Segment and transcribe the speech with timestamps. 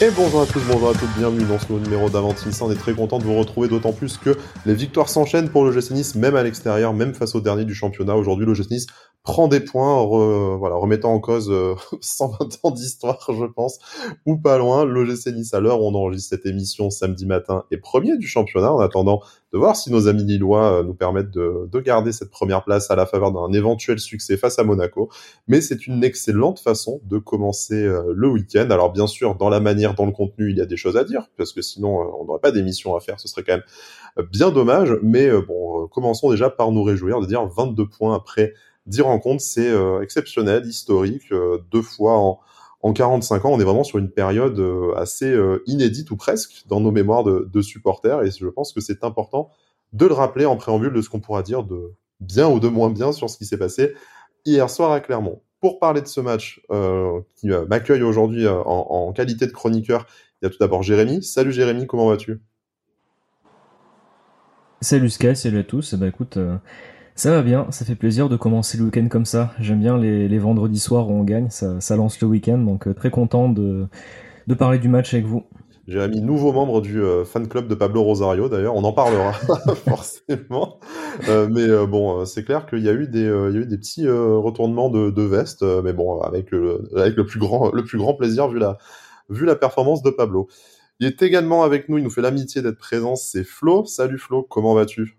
[0.00, 2.56] Et bonjour à tous, bonjour à toutes, bienvenue dans ce nouveau numéro d'Avantis.
[2.60, 4.30] On est très content de vous retrouver, d'autant plus que
[4.64, 8.14] les victoires s'enchaînent pour le GC même à l'extérieur, même face au dernier du championnat.
[8.14, 8.86] Aujourd'hui, le GC Nice
[9.24, 10.06] prend des points,
[10.56, 11.52] voilà, remettant en cause
[12.00, 13.80] 120 euh, ans d'histoire, je pense,
[14.24, 14.84] ou pas loin.
[14.84, 18.28] Le GC Nice, à l'heure où on enregistre cette émission samedi matin, est premier du
[18.28, 19.20] championnat, en attendant
[19.52, 22.90] de voir si nos amis lillois euh, nous permettent de, de garder cette première place
[22.90, 25.08] à la faveur d'un éventuel succès face à Monaco.
[25.46, 28.68] Mais c'est une excellente façon de commencer euh, le week-end.
[28.70, 31.04] Alors bien sûr, dans la manière, dans le contenu, il y a des choses à
[31.04, 34.50] dire, parce que sinon on n'aurait pas d'émission à faire, ce serait quand même bien
[34.50, 34.96] dommage.
[35.02, 38.54] Mais bon, commençons déjà par nous réjouir de dire 22 points après
[39.00, 42.40] en rencontres, c'est euh, exceptionnel, historique, euh, deux fois en,
[42.82, 43.52] en 45 ans.
[43.52, 47.62] On est vraiment sur une période euh, assez inédite ou presque dans nos mémoires de,
[47.62, 49.50] supporters, et je pense que c'est important
[49.92, 52.90] de le rappeler en préambule de ce qu'on pourra dire de bien ou de moins
[52.90, 53.94] bien sur ce qui s'est passé
[54.44, 55.40] hier soir à Clermont.
[55.60, 60.06] Pour parler de ce match euh, qui m'accueille aujourd'hui en, en, qualité de chroniqueur,
[60.40, 61.22] il y a tout d'abord Jérémy.
[61.22, 62.40] Salut Jérémy, comment vas-tu?
[64.80, 65.94] Salut Sky, salut à tous.
[65.94, 66.38] Bah écoute,
[67.18, 69.52] ça va bien, ça fait plaisir de commencer le week-end comme ça.
[69.58, 73.10] J'aime bien les, vendredis soirs où on gagne, ça, lance le week-end, donc euh, très
[73.10, 73.88] content de,
[74.56, 75.42] parler du match avec vous.
[75.88, 79.32] Jérémy, nouveau membre du euh, fan club de Pablo Rosario, d'ailleurs, on en parlera
[79.88, 80.78] forcément.
[81.28, 85.10] Euh, mais bon, c'est clair qu'il y a eu des, eu des petits retournements de,
[85.10, 88.60] de veste, mais bon, avec le, avec le plus grand, le plus grand plaisir vu
[88.60, 88.78] la,
[89.28, 90.46] vu la performance de Pablo.
[91.00, 93.84] Il est également avec nous, il nous fait l'amitié d'être présent, c'est Flo.
[93.86, 95.17] Salut Flo, comment vas-tu?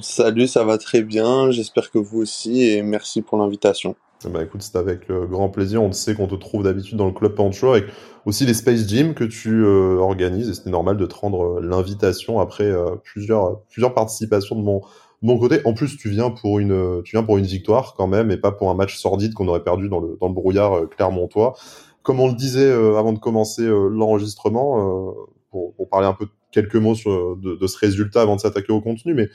[0.00, 1.50] Salut, ça va très bien.
[1.50, 3.96] J'espère que vous aussi et merci pour l'invitation.
[4.28, 5.82] Bah écoute, c'est avec euh, grand plaisir.
[5.82, 7.86] On sait qu'on te trouve d'habitude dans le club Pancho avec
[8.24, 11.60] aussi les Space Gym que tu euh, organises et c'était normal de te rendre euh,
[11.60, 12.70] l'invitation après
[13.02, 14.82] plusieurs plusieurs participations de mon
[15.22, 15.60] mon côté.
[15.64, 18.52] En plus, tu viens pour une tu viens pour une victoire quand même et pas
[18.52, 21.54] pour un match sordide qu'on aurait perdu dans le dans le brouillard clermontois.
[22.02, 25.14] Comme on le disait avant de commencer l'enregistrement,
[25.50, 29.14] pour, parler un peu quelques mots de, de ce résultat avant de s'attaquer au contenu,
[29.14, 29.28] mais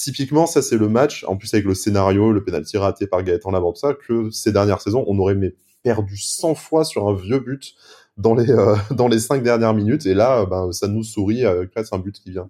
[0.00, 3.50] Typiquement, ça c'est le match, en plus avec le scénario, le penalty raté par Gaëtan
[3.50, 7.40] Laborde, ça, que ces dernières saisons, on aurait mais perdu 100 fois sur un vieux
[7.40, 7.74] but
[8.16, 10.06] dans les euh, dans les cinq dernières minutes.
[10.06, 12.48] Et là, ben, ça nous sourit avec là, c'est un but qui vient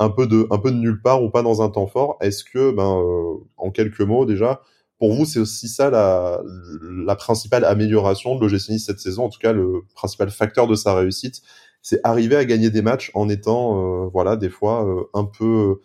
[0.00, 2.16] un peu de un peu de nulle part ou pas dans un temps fort.
[2.20, 4.62] Est-ce que, ben, euh, en quelques mots déjà,
[4.98, 6.42] pour vous, c'est aussi ça la,
[7.06, 10.74] la principale amélioration de l'OGC Nice cette saison, en tout cas le principal facteur de
[10.74, 11.42] sa réussite,
[11.80, 14.84] c'est arriver à gagner des matchs en étant, euh, voilà, des fois
[15.14, 15.78] un peu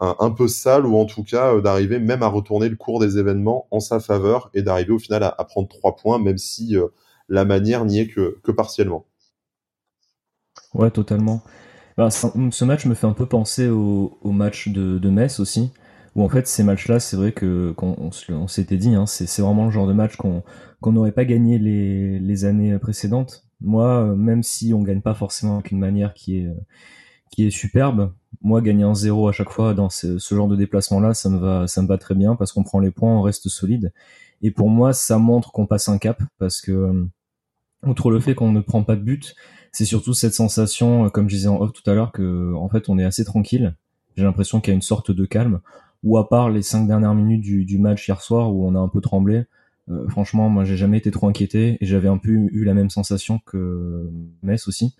[0.00, 3.18] un, peu sale ou en tout cas euh, d'arriver même à retourner le cours des
[3.18, 6.86] événements en sa faveur et d'arriver au final à, prendre trois points, même si euh,
[7.28, 9.06] la manière n'y est que, partiellement.
[10.74, 11.42] Ouais, totalement.
[11.96, 15.72] Bah, ce match me fait un peu penser au, match de, de, Metz aussi,
[16.14, 19.64] où en fait ces matchs-là, c'est vrai que qu'on on, s'était dit, hein, c'est vraiment
[19.64, 20.42] le genre de match qu'on
[20.86, 23.44] n'aurait pas gagné les, années précédentes.
[23.60, 26.48] Moi, euh, même si on gagne pas forcément avec une manière qui est
[27.30, 28.12] qui est superbe.
[28.42, 31.66] Moi, gagner un zéro à chaque fois dans ce, genre de déplacement-là, ça me va,
[31.66, 33.92] ça me va très bien parce qu'on prend les points, on reste solide.
[34.42, 37.08] Et pour moi, ça montre qu'on passe un cap parce que, euh,
[37.86, 39.34] outre le fait qu'on ne prend pas de but,
[39.72, 42.68] c'est surtout cette sensation, euh, comme je disais en off tout à l'heure, que en
[42.68, 43.74] fait, on est assez tranquille.
[44.16, 45.60] J'ai l'impression qu'il y a une sorte de calme.
[46.04, 48.88] Ou à part les cinq dernières minutes du, match hier soir où on a un
[48.88, 49.44] peu tremblé,
[49.90, 52.90] euh, franchement, moi, j'ai jamais été trop inquiété et j'avais un peu eu la même
[52.90, 54.08] sensation que
[54.42, 54.94] Metz aussi.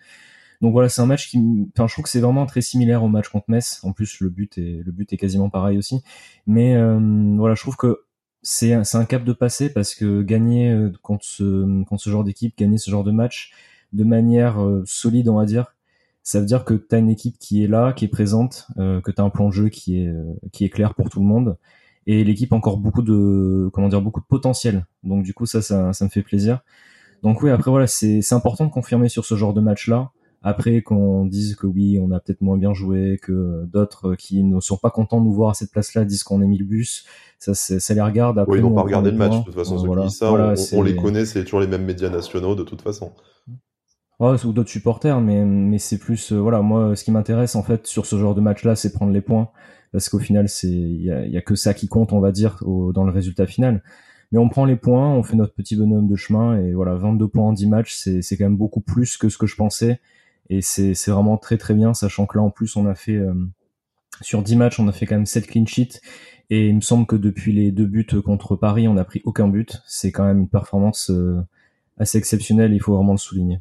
[0.61, 1.39] Donc voilà, c'est un match qui,
[1.75, 3.81] enfin, je trouve que c'est vraiment très similaire au match contre Metz.
[3.85, 6.03] En plus, le but est, le but est quasiment pareil aussi.
[6.47, 6.99] Mais euh,
[7.37, 8.03] voilà, je trouve que
[8.43, 12.25] c'est un, un cap de passé parce que gagner euh, contre ce, contre ce genre
[12.25, 13.53] d'équipe, gagner ce genre de match
[13.93, 15.77] de manière euh, solide, on va dire,
[16.23, 19.11] ça veut dire que tu as une équipe qui est là, qui est présente, que
[19.11, 20.13] tu as un plan de jeu qui est,
[20.53, 21.57] qui est clair pour tout le monde.
[22.07, 24.85] Et l'équipe a encore beaucoup de, comment dire, beaucoup de potentiel.
[25.05, 26.61] Donc du coup, ça, ça, ça me fait plaisir.
[27.23, 30.11] Donc oui, après voilà, c'est important de confirmer sur ce genre de match-là.
[30.43, 34.61] Après, qu'on dise que oui, on a peut-être moins bien joué, que d'autres qui ne
[34.61, 37.05] sont pas contents de nous voir à cette place-là disent qu'on a mis le bus,
[37.41, 38.39] ça, ça les regarde.
[38.39, 39.79] Après, oui, ils vont pas regarder le match, de toute façon.
[39.79, 40.33] ceux qui disent ça,
[40.77, 43.13] on, les connaît, c'est toujours les mêmes médias nationaux, de toute façon.
[44.21, 47.63] Ouais, ou d'autres supporters, mais, mais c'est plus, euh, voilà, moi, ce qui m'intéresse, en
[47.63, 49.51] fait, sur ce genre de match-là, c'est prendre les points.
[49.93, 52.31] Parce qu'au final, c'est, il y a, y a, que ça qui compte, on va
[52.31, 53.83] dire, dans le résultat final.
[54.31, 57.29] Mais on prend les points, on fait notre petit bonhomme de chemin, et voilà, 22
[57.29, 60.01] points en 10 matchs, c'est, c'est quand même beaucoup plus que ce que je pensais
[60.51, 63.35] et c'est vraiment très très bien, sachant que là en plus on a fait euh,
[64.21, 66.01] sur 10 matchs, on a fait quand même 7 clean sheets
[66.51, 69.49] et il me semble que depuis les deux buts contre Paris, on n'a pris aucun
[69.49, 69.83] but.
[69.87, 71.43] C'est quand même une performance euh,
[71.99, 73.61] assez exceptionnelle, il faut vraiment le souligner.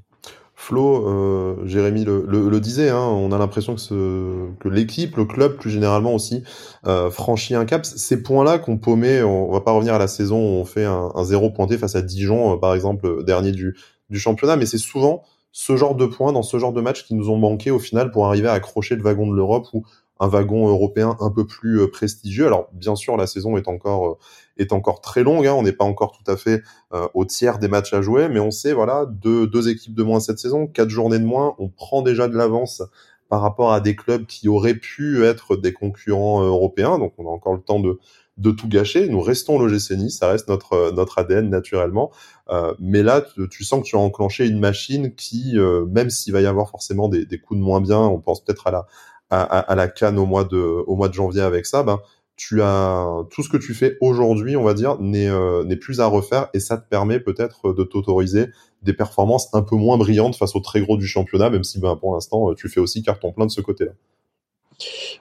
[0.55, 5.57] Flo, euh, Jérémy le, le, disait, hein, on a l'impression que, que l'équipe, le club
[5.57, 6.43] plus généralement aussi,
[6.87, 7.85] euh, franchit un cap.
[7.85, 11.11] Ces points-là qu'on paumait, on, va pas revenir à la saison où on fait un,
[11.13, 13.77] un zéro pointé face à Dijon, par exemple, dernier du,
[14.09, 15.23] du championnat, mais c'est souvent
[15.59, 18.11] ce genre de points dans ce genre de match qui nous ont manqué au final
[18.11, 19.83] pour arriver à accrocher le wagon de l'Europe ou
[20.19, 22.45] un wagon européen un peu plus euh, prestigieux.
[22.45, 24.17] Alors bien sûr, la saison est encore euh,
[24.59, 25.47] est encore très longue.
[25.47, 25.55] Hein.
[25.55, 26.61] On n'est pas encore tout à fait
[26.93, 30.03] euh, au tiers des matchs à jouer, mais on sait voilà deux, deux équipes de
[30.03, 31.55] moins cette saison, quatre journées de moins.
[31.57, 32.83] On prend déjà de l'avance
[33.27, 36.99] par rapport à des clubs qui auraient pu être des concurrents européens.
[36.99, 37.97] Donc on a encore le temps de
[38.37, 39.07] de tout gâcher.
[39.09, 42.11] Nous restons l'OGC Nice, ça reste notre notre ADN naturellement.
[42.49, 46.33] Euh, mais là, tu, sens que tu as enclenché une machine qui, euh, même s'il
[46.33, 48.85] va y avoir forcément des, des coups de moins bien, on pense peut-être à la
[49.29, 51.99] à, à, la canne au mois de au mois de janvier avec ça, ben
[52.37, 55.99] tu as tout ce que tu fais aujourd'hui, on va dire, n'est euh, n'est plus
[55.99, 58.47] à refaire et ça te permet peut-être de t'autoriser
[58.83, 61.95] des performances un peu moins brillantes face aux très gros du championnat, même si ben,
[61.97, 63.91] pour l'instant tu fais aussi carton plein de ce côté-là.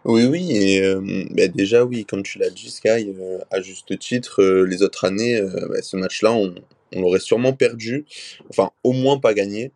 [0.05, 3.99] Oui, oui, et euh, bah, déjà, oui, comme tu l'as dit, Sky, euh, à juste
[3.99, 6.55] titre, euh, les autres années, bah, ce match-là, on,
[6.93, 8.05] l'aurait sûrement perdu,
[8.51, 9.73] enfin, au moins pas gagné.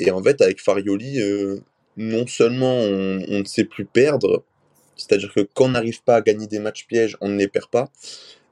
[0.00, 1.18] Et en fait, avec Farioli,
[1.96, 4.44] non seulement on, on ne sait plus perdre,
[4.96, 7.68] c'est-à-dire que quand on n'arrive pas à gagner des matchs pièges, on ne les perd
[7.68, 7.90] pas,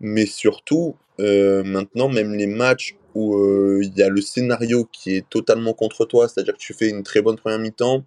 [0.01, 3.39] mais surtout, maintenant, même les matchs où
[3.81, 7.05] il y a le scénario qui est totalement contre toi, c'est-à-dire que tu fais une
[7.05, 8.05] très bonne première mi-temps,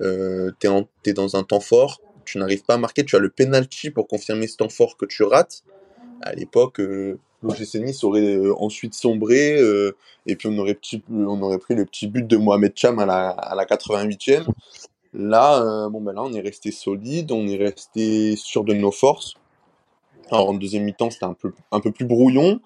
[0.00, 0.68] euh, tu
[1.06, 4.08] es, dans un temps fort, tu n'arrives pas à marquer, tu as le penalty pour
[4.08, 5.62] confirmer ce temps fort que tu rates.
[6.22, 9.96] À l'époque, euh, l'OGC Nice aurait euh, ensuite sombré, euh,
[10.26, 13.06] et puis on aurait, petit, on aurait pris le petit but de Mohamed Cham à
[13.06, 14.46] la, à la 88e.
[15.14, 19.34] Là, bon, ben là, on est resté solide, on est resté sûr de nos forces.
[20.30, 22.60] Alors en deuxième mi-temps, c'était un peu, un peu plus brouillon.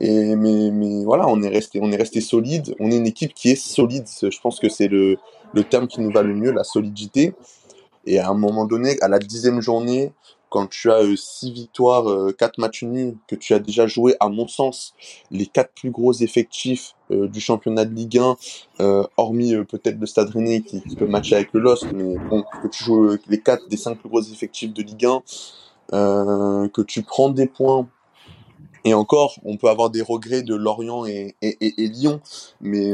[0.00, 2.74] Et, mais, mais voilà, on est resté, on est resté solide.
[2.78, 4.06] On est une équipe qui est solide.
[4.22, 5.16] Je pense que c'est le,
[5.52, 7.34] le terme qui nous va le mieux, la solidité.
[8.06, 10.12] Et à un moment donné, à la dixième journée,
[10.50, 14.16] quand tu as euh, six victoires, euh, quatre matchs nuls, que tu as déjà joué,
[14.20, 14.94] à mon sens,
[15.30, 18.36] les quatre plus gros effectifs euh, du championnat de Ligue 1,
[19.16, 22.84] hormis peut-être le Stade Rennais qui, peut matcher avec le LOSC, mais bon, que tu
[22.84, 25.06] joues les quatre des cinq plus gros effectifs de Ligue
[25.92, 27.86] 1, que tu prends des points
[28.88, 32.20] et encore, on peut avoir des regrets de Lorient et, et, et, Lyon,
[32.62, 32.90] mais,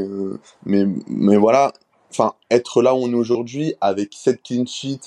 [0.65, 1.71] mais, mais voilà,
[2.11, 4.99] enfin, être là où on est aujourd'hui, avec cette clean sheet,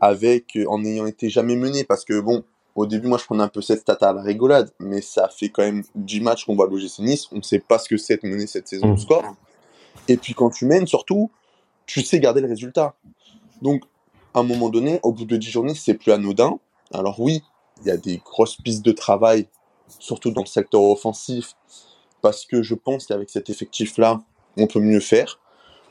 [0.00, 2.42] avec, euh, en n'ayant été jamais mené, parce que bon,
[2.74, 5.50] au début, moi, je prenais un peu cette stat à la rigolade, mais ça fait
[5.50, 7.98] quand même 10 matchs qu'on va loger l'OGC Nice, on ne sait pas ce que
[7.98, 8.98] c'est de mener cette saison au mmh.
[8.98, 9.34] score.
[10.08, 11.30] Et puis quand tu mènes, surtout,
[11.84, 12.94] tu sais garder le résultat.
[13.60, 13.82] Donc,
[14.32, 16.58] à un moment donné, au bout de 10 journées, c'est plus anodin.
[16.94, 17.42] Alors oui,
[17.82, 19.48] il y a des grosses pistes de travail,
[19.98, 21.54] surtout dans le secteur offensif,
[22.22, 24.20] parce que je pense qu'avec cet effectif-là,
[24.56, 25.40] on peut mieux faire.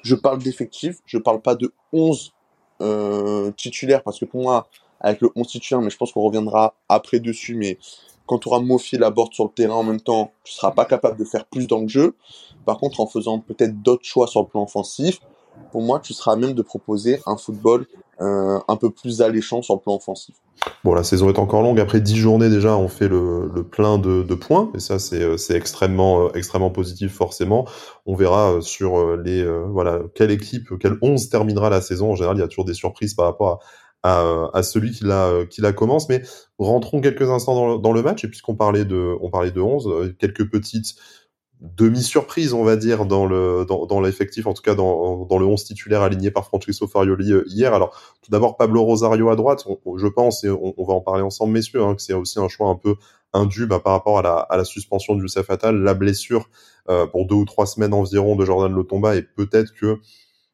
[0.04, 2.34] Je parle d'effectifs, je parle pas de 11
[2.82, 4.68] euh, titulaires, parce que pour moi,
[5.00, 7.78] avec le 11 titulaire, mais je pense qu'on reviendra après dessus, mais
[8.26, 10.86] quand tu auras Mofi la board sur le terrain en même temps, tu seras pas
[10.86, 12.16] capable de faire plus dans le jeu.
[12.66, 15.20] Par contre, en faisant peut-être d'autres choix sur le plan offensif,
[15.72, 17.86] pour moi, tu seras même de proposer un football
[18.22, 20.36] euh, un peu plus alléchant sur le plan offensif.
[20.84, 21.80] Bon, la saison est encore longue.
[21.80, 24.70] Après 10 journées déjà, on fait le, le plein de, points.
[24.76, 27.66] Et ça, c'est, c'est extrêmement, euh, extrêmement positif, forcément.
[28.06, 32.12] On verra euh, sur les, voilà, quelle équipe, quelle 11 terminera la saison.
[32.12, 33.64] En général, il y a toujours des surprises par rapport
[34.04, 36.10] à, à, à celui qui la, qui la commence.
[36.10, 36.22] Mais
[36.58, 38.26] rentrons quelques instants dans le, dans le match.
[38.26, 40.96] Et puisqu'on parlait de, on parlait de 11, quelques petites
[41.60, 45.46] demi-surprise, on va dire, dans le dans, dans l'effectif, en tout cas dans, dans le
[45.46, 47.74] 11 titulaire aligné par Francesco Farioli euh, hier.
[47.74, 51.54] Alors, tout d'abord, Pablo Rosario à droite, je pense, et on, va en parler ensemble,
[51.54, 52.96] messieurs, hein, que c'est aussi un choix un peu
[53.34, 56.50] indu bah, par rapport à la, à la suspension du Youssef la blessure
[56.90, 60.00] euh, pour deux ou trois semaines environ de Jordan Lotomba, et peut-être que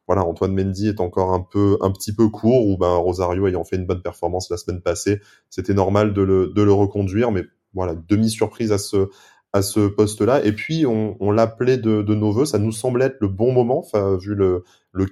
[0.08, 3.64] voilà, Antoine Mendy est encore un peu, un petit peu court, ou ben Rosario ayant
[3.64, 5.20] fait une bonne performance la semaine passée,
[5.50, 7.42] c'était normal de le, de le reconduire, mais
[7.74, 9.08] voilà, demi surprise à ce,
[9.56, 10.44] à ce poste-là.
[10.44, 12.44] Et puis, on, l'appelait de, nos voeux.
[12.44, 13.84] Ça nous semblait être le bon moment,
[14.20, 14.62] vu le,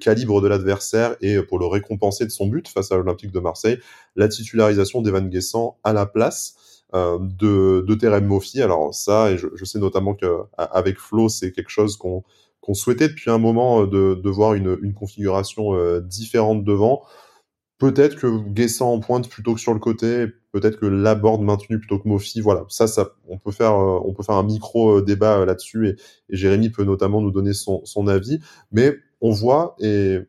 [0.00, 3.78] calibre de l'adversaire et pour le récompenser de son but face à l'Olympique de Marseille,
[4.16, 6.54] la titularisation d'Evan Guessant à la place
[6.94, 8.30] euh, de, de Terem.
[8.62, 12.22] Alors ça, et je, sais notamment qu'avec Flo, c'est quelque chose qu'on
[12.60, 17.02] qu'on souhaitait depuis un moment euh, de, voir une, une configuration euh, différente devant.
[17.78, 21.98] Peut-être que Guessant en pointe plutôt que sur le côté, peut-être que Laborde maintenu plutôt
[21.98, 22.40] que Mofi.
[22.40, 25.44] Voilà, ça, ça, on peut faire, euh, on peut faire un micro euh, débat euh,
[25.44, 25.96] là-dessus et,
[26.28, 28.38] et, Jérémy peut notamment nous donner son, son avis.
[28.70, 30.20] Mais on voit et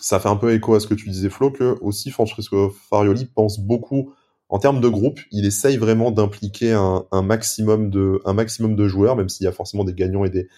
[0.00, 3.26] ça fait un peu écho à ce que tu disais Flo que aussi Francesco Farioli
[3.26, 4.12] pense beaucoup
[4.50, 5.20] en termes de groupe.
[5.30, 9.48] Il essaye vraiment d'impliquer un, un, maximum de, un maximum de joueurs, même s'il y
[9.48, 10.48] a forcément des gagnants et des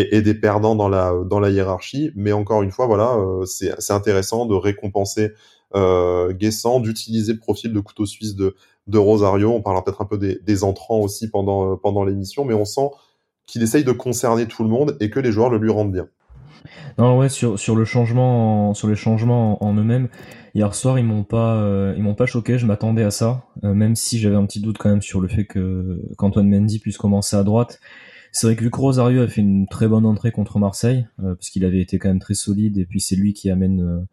[0.00, 2.10] et, des perdants dans la dans la hiérarchie.
[2.14, 5.32] Mais encore une fois, voilà, c'est intéressant de récompenser
[5.74, 8.54] euh, Guessant, d'utiliser le profil de couteau suisse de,
[8.86, 9.52] de Rosario.
[9.52, 12.90] On parlera peut-être un peu des, entrants aussi pendant, euh, pendant l'émission, mais on sent
[13.46, 16.08] qu'il essaye de concerner tout le monde et que les joueurs le lui rendent bien.
[16.98, 20.08] Non, ouais, sur, sur le changement, sur les changements en, eux-mêmes,
[20.54, 22.58] hier soir ils m'ont pas, euh, ils m'ont pas choqué.
[22.58, 25.28] Je m'attendais à ça, euh, même si j'avais un petit doute quand même sur le
[25.28, 27.80] fait que qu'Antoine Mendy puisse commencer à droite.
[28.36, 31.34] C'est vrai que vu que Rosario a fait une très bonne entrée contre Marseille, euh,
[31.34, 34.06] parce qu'il avait été quand même très solide, et puis c'est lui qui amène,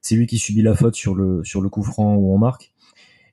[0.00, 2.72] c'est lui qui subit la faute sur le sur le coup franc où on marque.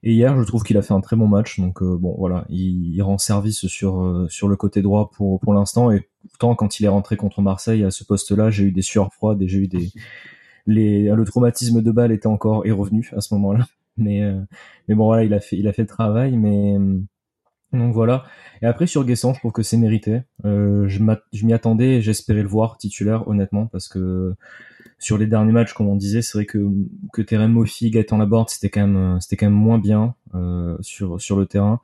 [0.03, 1.59] Et hier, je trouve qu'il a fait un très bon match.
[1.59, 5.53] Donc euh, bon, voilà, il, rend service sur euh, sur le côté droit pour pour
[5.53, 5.91] l'instant.
[5.91, 9.13] Et pourtant, quand il est rentré contre Marseille à ce poste-là, j'ai eu des sueurs
[9.13, 9.91] froides et j'ai eu des
[10.67, 13.65] les le traumatisme de balle était encore est revenu à ce moment-là.
[13.97, 14.41] Mais euh,
[14.87, 16.35] mais bon voilà, il a fait il a fait le travail.
[16.37, 16.75] Mais
[17.73, 18.23] donc voilà.
[18.61, 20.21] Et après sur Guessant, je trouve que c'est mérité.
[20.43, 24.35] je m'y attendais j'espérais le voir titulaire honnêtement parce que
[25.03, 26.65] sur les derniers matchs, comme on disait, c'est vrai que
[27.11, 30.77] que Terem Moffi, Gaëtan Laborde, c'était quand même euh, c'était quand même moins bien euh,
[30.81, 31.81] sur sur le terrain.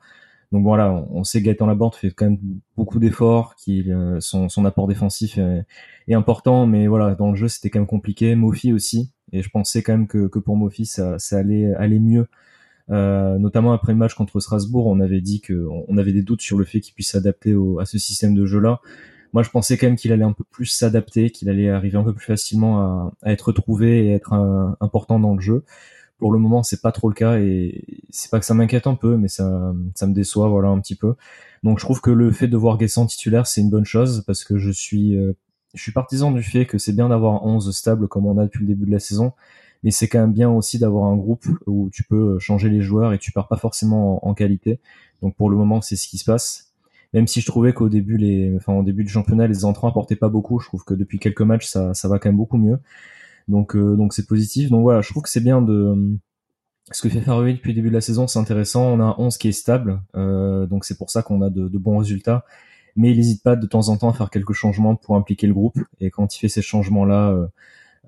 [0.52, 2.38] Donc voilà, on, sait Gaëtan Laborde fait quand même
[2.76, 7.46] beaucoup d'efforts, qu'il euh, son son apport défensif est, important, mais voilà, dans le jeu
[7.46, 8.34] c'était quand même compliqué.
[8.34, 12.00] Mofi aussi, et je pensais quand même que que pour Mofi ça ça allait aller
[12.00, 12.26] mieux.
[12.90, 16.42] Euh, notamment après le match contre Strasbourg, on avait dit que on avait des doutes
[16.42, 18.80] sur le fait qu'il puisse s'adapter à ce système de jeu là.
[19.32, 22.02] Moi, je pensais quand même qu'il allait un peu plus s'adapter, qu'il allait arriver un
[22.02, 24.32] peu plus facilement à, à être retrouvé et être
[24.80, 25.64] important dans le jeu.
[26.20, 28.94] Pour le moment, c'est pas trop le cas et c'est pas que ça m'inquiète un
[28.94, 31.14] peu, mais ça, ça me déçoit, voilà, un petit peu.
[31.62, 34.44] Donc, je trouve que le fait de voir Guessant titulaire, c'est une bonne chose parce
[34.44, 35.32] que je suis, euh,
[35.72, 38.60] je suis partisan du fait que c'est bien d'avoir 11 stables comme on a depuis
[38.60, 39.32] le début de la saison,
[39.82, 43.12] mais c'est quand même bien aussi d'avoir un groupe où tu peux changer les joueurs
[43.12, 44.80] et tu pars pas forcément en qualité.
[45.22, 46.70] Donc, pour le moment, c'est ce qui se passe.
[47.12, 50.14] Même si je trouvais qu'au début les enfin au début du championnat les entrants apportaient
[50.14, 52.78] pas beaucoup je trouve que depuis quelques matchs ça ça va quand même beaucoup mieux.
[53.48, 54.70] Donc euh, donc c'est positif.
[54.70, 56.16] Donc voilà je trouve que c'est bien de
[56.92, 58.84] ce que fait Faroui depuis le début de la saison c'est intéressant.
[58.84, 61.68] On a un 11 qui est stable euh, donc c'est pour ça qu'on a de,
[61.68, 62.44] de, bons résultats.
[62.96, 65.54] Mais il n'hésite pas de temps en temps à faire quelques changements pour impliquer le
[65.54, 65.78] groupe.
[66.00, 67.46] Et quand il fait ces changements là euh,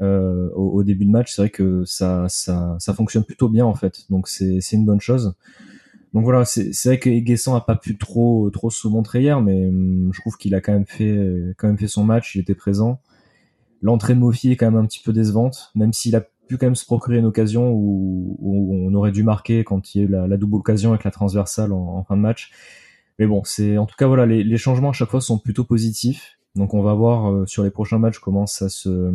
[0.03, 3.65] euh au, au, début de match c'est vrai que ça ça ça fonctionne plutôt bien
[3.65, 5.35] en fait donc c'est une bonne chose
[6.15, 9.67] donc voilà, c'est vrai que Guessant a pas pu trop trop se montrer hier, mais
[9.69, 12.55] hum, je trouve qu'il a quand même fait quand même fait son match, il était
[12.55, 13.01] présent.
[13.81, 16.67] L'entrée de Mofi est quand même un petit peu décevante, même s'il a pu quand
[16.67, 20.11] même se procurer une occasion où, on aurait dû marquer quand il y a eu
[20.11, 22.53] la, double occasion avec la transversale en, fin de match.
[23.19, 26.39] Mais bon, c'est en tout cas voilà, les, changements à chaque fois sont plutôt positifs.
[26.55, 29.11] Donc on va voir euh, sur les prochains matchs comment ça se,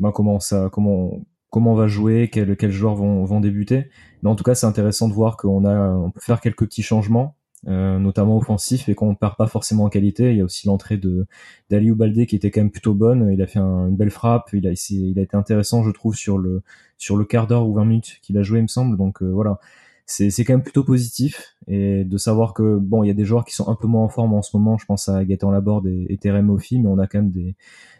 [0.00, 3.90] ben, comment ça, comment comment on va jouer, quels, quels joueurs vont, vont débuter.
[4.22, 6.82] Mais en tout cas, c'est intéressant de voir qu'on a, on peut faire quelques petits
[6.82, 7.36] changements,
[7.68, 10.30] euh, notamment offensifs, et qu'on perd pas forcément en qualité.
[10.30, 11.26] Il y a aussi l'entrée de
[11.68, 13.30] d'Aliou Baldé qui était quand même plutôt bonne.
[13.32, 14.50] Il a fait une belle frappe.
[14.52, 16.62] Il a, il a été intéressant, je trouve, sur le
[16.98, 18.96] sur le quart d'heure ou 20 minutes qu'il a joué, il me semble.
[18.96, 19.58] Donc euh, voilà,
[20.06, 23.44] c'est quand même plutôt positif et de savoir que bon, il y a des joueurs
[23.44, 24.76] qui sont un peu moins en forme en ce moment.
[24.78, 27.56] Je pense à Gaëtan Laborde et, et Terem mais on a quand même des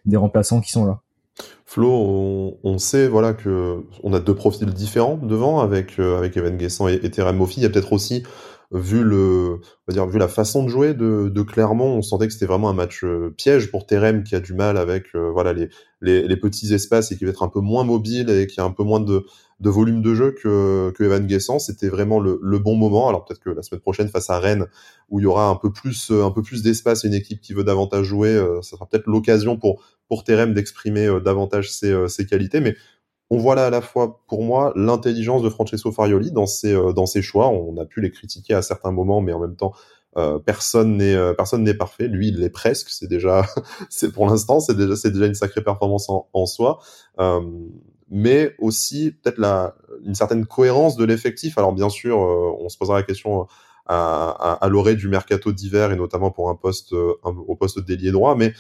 [0.07, 1.03] des remplaçants qui sont là.
[1.65, 6.89] Flo, on, sait voilà que a deux profils différents devant avec euh, avec Evan Guessant
[6.89, 7.61] et, et Terem Moffi.
[7.61, 8.25] Il y a peut-être aussi
[8.73, 12.33] vu le on va vu la façon de jouer de, de Clermont, on sentait que
[12.33, 15.53] c'était vraiment un match euh, piège pour Terem qui a du mal avec euh, voilà
[15.53, 15.69] les,
[16.01, 18.65] les, les petits espaces et qui va être un peu moins mobile et qui a
[18.65, 19.25] un peu moins de
[19.61, 21.59] de volume de jeu que, que Evan Guessant.
[21.59, 23.09] C'était vraiment le, le, bon moment.
[23.09, 24.67] Alors peut-être que la semaine prochaine face à Rennes,
[25.11, 27.53] où il y aura un peu plus, un peu plus d'espace et une équipe qui
[27.53, 31.93] veut davantage jouer, euh, ça sera peut-être l'occasion pour pour Terem d'exprimer euh, davantage ses,
[31.93, 32.61] euh, ses, qualités.
[32.61, 32.75] Mais
[33.31, 37.07] on voit là à la fois, pour moi, l'intelligence de Francesco Farioli dans ses, dans
[37.07, 37.49] ses choix.
[37.49, 39.73] On a pu les critiquer à certains moments, mais en même temps,
[40.17, 42.09] euh, personne n'est personne n'est parfait.
[42.09, 42.89] Lui, il l'est presque.
[42.89, 43.47] C'est déjà,
[43.89, 46.81] c'est pour l'instant, c'est déjà c'est déjà une sacrée performance en, en soi.
[47.21, 47.41] Euh,
[48.11, 49.41] mais aussi peut-être
[50.05, 51.57] une certaine cohérence de l'effectif.
[51.59, 53.47] Alors bien sûr, euh, on se posera la question
[53.87, 57.79] à, à, à l'orée du mercato d'hiver et notamment pour un poste euh, au poste
[57.79, 58.53] d'ailier droit, mais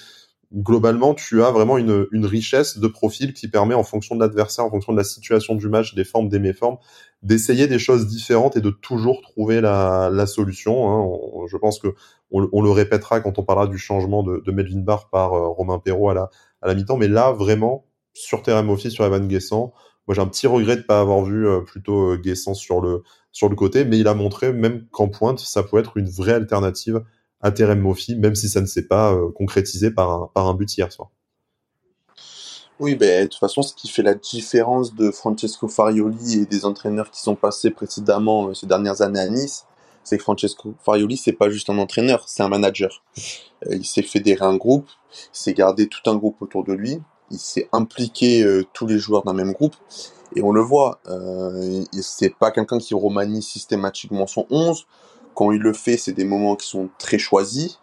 [0.52, 4.64] globalement, tu as vraiment une, une richesse de profil qui permet, en fonction de l'adversaire,
[4.64, 6.78] en fonction de la situation du match, des formes, des méformes,
[7.22, 10.90] d'essayer des choses différentes et de toujours trouver la, la solution.
[10.90, 11.46] Hein.
[11.48, 11.88] je pense que
[12.32, 15.48] on, on, le répétera quand on parlera du changement de, de Melvin Barr par euh,
[15.48, 16.30] Romain Perrault à la,
[16.62, 19.72] à la mi-temps, mais là, vraiment, sur Terem sur Evan Guessant.
[20.06, 23.02] Moi, j'ai un petit regret de pas avoir vu euh, plutôt euh, Guessant sur le,
[23.32, 26.32] sur le côté, mais il a montré même qu'en pointe, ça peut être une vraie
[26.32, 27.04] alternative
[27.40, 27.82] à Terem
[28.18, 31.10] même si ça ne s'est pas euh, concrétisé par un, par un but hier soir.
[32.80, 36.64] Oui, ben, de toute façon, ce qui fait la différence de Francesco Farioli et des
[36.64, 39.66] entraîneurs qui sont passés précédemment ces dernières années à Nice,
[40.02, 43.04] c'est que Francesco Farioli, c'est pas juste un entraîneur, c'est un manager.
[43.70, 47.00] il s'est fédéré un groupe, il s'est gardé tout un groupe autour de lui,
[47.30, 49.76] il s'est impliqué euh, tous les joueurs d'un même groupe.
[50.36, 54.86] Et on le voit, euh, c'est pas quelqu'un qui remanie systématiquement son 11.
[55.34, 57.78] Quand il le fait, c'est des moments qui sont très choisis.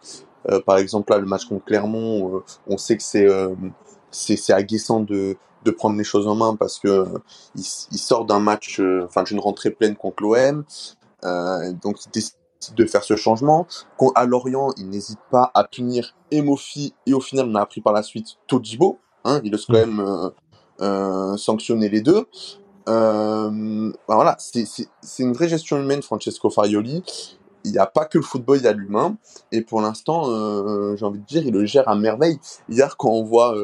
[0.50, 3.28] Euh, par exemple, là, le match contre Clermont, euh, on sait que c'est
[4.10, 7.04] c'est agaçant de, de prendre les choses en main parce que
[7.54, 10.64] il, sort d'un match, enfin d'une rentrée pleine contre l'OM,
[11.82, 12.34] donc il décide
[12.74, 13.66] de faire ce changement.
[14.14, 17.92] À Lorient, il n'hésite pas à punir Emofi et au final, on a appris par
[17.92, 18.98] la suite Tojibo.
[19.24, 19.76] Hein, il ose quand mm.
[19.76, 20.30] même euh,
[20.80, 22.26] euh, sanctionner les deux.
[22.88, 27.02] Euh, ben voilà, c'est une vraie gestion humaine, Francesco Farioli.
[27.64, 29.16] Il n'y a pas que le football, il y a l'humain.
[29.52, 30.24] Et pour l'instant,
[30.96, 32.38] j'ai envie de dire, il le gère à merveille.
[32.70, 33.54] Hier, quand on voit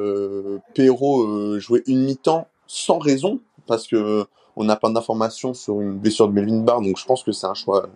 [0.74, 6.28] Perrault jouer une mi-temps sans raison, parce que on n'a pas d'informations sur une blessure
[6.28, 7.86] de Melvin Barr, donc je pense que c'est un choix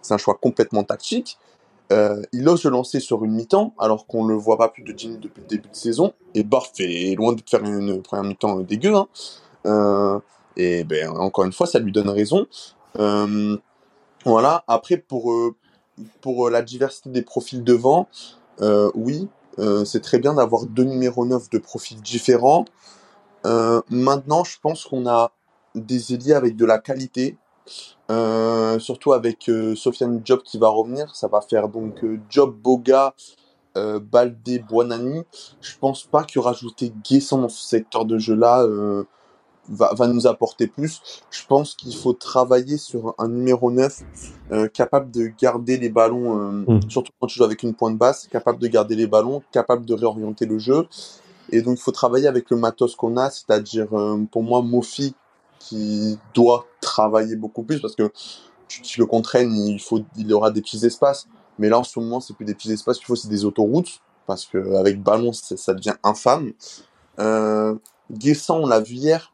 [0.00, 1.38] c'est un choix complètement tactique.
[1.90, 4.82] Euh, il ose se lancer sur une mi-temps, alors qu'on ne le voit pas plus
[4.82, 6.12] de 10 minutes depuis le début de saison.
[6.34, 8.94] Et Barf est loin de faire une première mi-temps dégueu.
[8.94, 9.08] Hein.
[9.66, 10.18] Euh,
[10.56, 12.46] et ben, encore une fois, ça lui donne raison.
[12.98, 13.56] Euh,
[14.24, 14.64] voilà.
[14.66, 15.32] Après, pour,
[16.20, 18.08] pour la diversité des profils devant,
[18.94, 19.28] oui,
[19.84, 22.64] c'est très bien d'avoir deux numéros 9 de profils différents.
[23.44, 25.32] maintenant, je pense qu'on a
[25.74, 27.36] des ailiers avec de la qualité,
[28.10, 32.56] euh, surtout avec euh, Sofiane Job qui va revenir, ça va faire donc euh, Job
[32.56, 33.14] Boga,
[33.76, 35.22] euh, Baldé, Buonani.
[35.60, 38.66] Je pense pas que rajouter Guessant dans ce secteur de jeu-là
[39.68, 41.02] va, va, nous apporter plus.
[41.30, 44.02] Je pense qu'il faut travailler sur un numéro 9
[44.72, 46.80] capable de garder les ballons, mmh.
[46.88, 49.92] surtout quand tu joues avec une pointe basse, capable de garder les ballons, capable de
[49.92, 50.86] réorienter le jeu.
[51.50, 53.88] Et donc il faut travailler avec le matos qu'on a, c'est-à-dire
[54.32, 55.14] pour moi Mofi
[55.58, 58.10] qui doit travailler beaucoup plus parce que
[58.68, 61.26] si le contraignent, il faut, il aura des petits espaces.
[61.58, 64.00] Mais là, en ce moment, c'est plus des petits espaces qu'il faut, c'est des autoroutes
[64.26, 66.52] parce que avec ballon, ça devient infâme.
[67.18, 67.74] Euh,
[68.10, 69.32] Guessant, on l'a vu hier.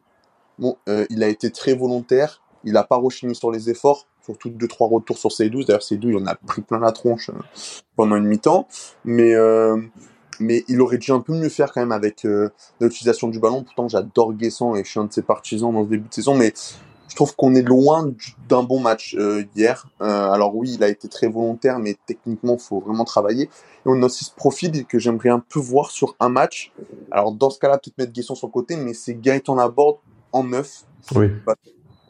[0.58, 2.42] Bon, euh, il a été très volontaire.
[2.64, 5.66] Il a pas rechigné sur les efforts, surtout deux trois retours sur C12.
[5.66, 7.38] D'ailleurs, C12, il en a pris plein la tronche euh,
[7.96, 8.66] pendant une mi-temps.
[9.04, 9.80] Mais euh,
[10.40, 13.62] mais il aurait dû un peu mieux faire quand même avec euh, l'utilisation du ballon.
[13.62, 16.34] Pourtant, j'adore Guessant et je suis un de ses partisans dans ce début de saison,
[16.34, 16.52] mais
[17.08, 18.10] je trouve qu'on est loin
[18.48, 19.86] d'un bon match euh, hier.
[20.00, 23.44] Euh, alors oui, il a été très volontaire, mais techniquement, il faut vraiment travailler.
[23.44, 26.72] Et on a aussi ce profil que j'aimerais un peu voir sur un match.
[27.10, 29.98] Alors dans ce cas-là, peut-être mettre Guessant sur le côté, mais c'est Gaëtan Laborde
[30.32, 30.84] en neuf.
[31.14, 31.26] Oui.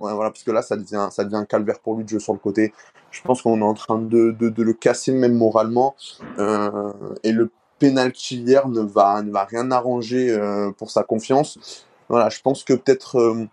[0.01, 2.21] Ouais, voilà, parce que là, ça devient, ça devient un calvaire pour lui de jouer
[2.21, 2.73] sur le côté.
[3.11, 5.95] Je pense qu'on est en train de, de, de, le casser même moralement.
[6.39, 11.85] Euh, et le penalty hier ne va, ne va rien arranger euh, pour sa confiance.
[12.09, 13.47] Voilà, je pense que peut-être, euh,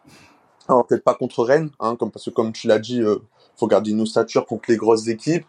[0.68, 3.18] peut-être pas contre Rennes, hein, comme, parce que comme tu l'as dit, euh,
[3.56, 5.46] faut garder nos statures contre les grosses équipes.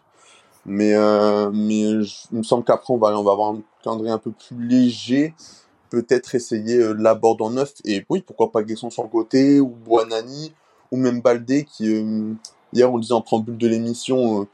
[0.65, 4.17] Mais, euh, mais il me semble qu'après, on va, on va avoir un calendrier un
[4.17, 5.33] peu plus léger.
[5.89, 7.73] Peut-être essayer la board en neuf.
[7.85, 10.53] Et oui, pourquoi pas Guesson sur le côté, ou Buonani,
[10.91, 11.85] ou même Baldé, qui,
[12.71, 14.47] hier, on disait en préambule de l'émission,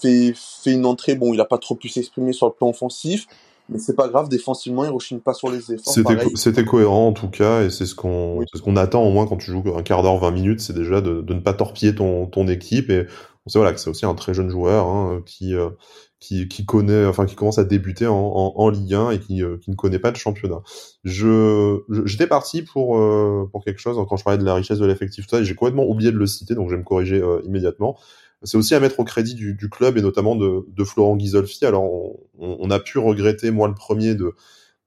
[0.00, 1.14] fait, fait une entrée.
[1.14, 3.26] Bon, il a pas trop pu s'exprimer sur le plan offensif,
[3.70, 4.28] mais c'est pas grave.
[4.28, 5.94] Défensivement, il rechigne pas sur les efforts.
[6.34, 9.36] C'était cohérent en tout cas, et c'est ce qu'on ce qu'on attend au moins quand
[9.36, 12.26] tu joues un quart d'heure, 20 minutes, c'est déjà de, de, ne pas torpiller ton,
[12.26, 12.90] ton équipe.
[12.90, 13.06] Et
[13.46, 15.70] on sait voilà que c'est aussi un très jeune joueur hein, qui euh,
[16.18, 19.42] qui, qui, connaît, enfin qui commence à débuter en, en, en Ligue 1 et qui,
[19.42, 20.60] euh, qui, ne connaît pas de championnat.
[21.04, 24.86] Je j'étais parti pour euh, pour quelque chose quand je parlais de la richesse de
[24.86, 27.96] l'effectif, j'ai complètement oublié de le citer, donc je vais me corriger immédiatement
[28.42, 31.64] c'est aussi à mettre au crédit du, du club et notamment de, de Florent Ghisolfi.
[31.66, 34.34] Alors, on, on, a pu regretter, moi le premier, de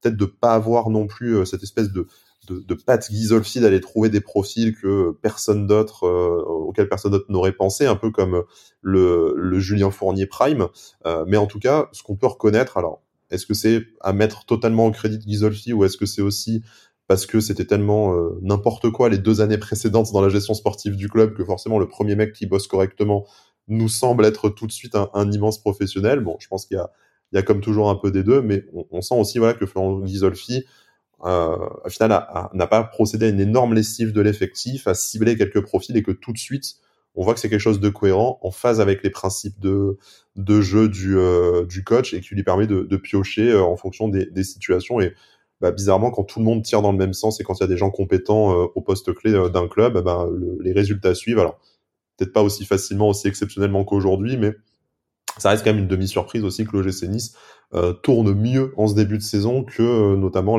[0.00, 2.06] peut-être de pas avoir non plus euh, cette espèce de
[2.48, 7.30] de, de Pat Ghisolfi d'aller trouver des profils que personne d'autre euh, auxquels personne d'autre
[7.30, 8.42] n'aurait pensé, un peu comme
[8.82, 10.68] le, le Julien Fournier Prime.
[11.06, 14.44] Euh, mais en tout cas, ce qu'on peut reconnaître, alors est-ce que c'est à mettre
[14.44, 16.62] totalement au crédit de Ghisolfi ou est-ce que c'est aussi
[17.06, 20.96] parce que c'était tellement euh, n'importe quoi les deux années précédentes dans la gestion sportive
[20.96, 23.26] du club que forcément le premier mec qui bosse correctement
[23.68, 26.20] nous semble être tout de suite un, immense professionnel.
[26.20, 26.90] Bon, je pense qu'il y a,
[27.32, 30.00] y a comme toujours un peu des deux, mais on, sent aussi voilà que Florent
[30.00, 30.64] Ghisolfi,
[31.24, 32.10] euh, au final,
[32.52, 36.10] n'a pas procédé à une énorme lessive de l'effectif, a ciblé quelques profils et que
[36.10, 36.74] tout de suite,
[37.14, 39.96] on voit que c'est quelque chose de cohérent, en phase avec les principes de,
[40.60, 44.08] jeu du, euh, du coach et qui lui permet de, de piocher euh, en fonction
[44.08, 45.00] des, des situations.
[45.00, 45.14] Et
[45.64, 47.64] bah, bizarrement, quand tout le monde tire dans le même sens et quand il y
[47.64, 50.28] a des gens compétents euh, au poste clé euh, d'un club, bah,
[50.60, 51.38] les résultats suivent.
[51.38, 51.58] Alors,
[52.18, 54.52] peut-être pas aussi facilement, aussi exceptionnellement qu'aujourd'hui, mais
[55.38, 57.34] ça reste quand même une demi-surprise aussi que l'OGC Nice
[57.72, 60.58] euh, tourne mieux en ce début de saison que notamment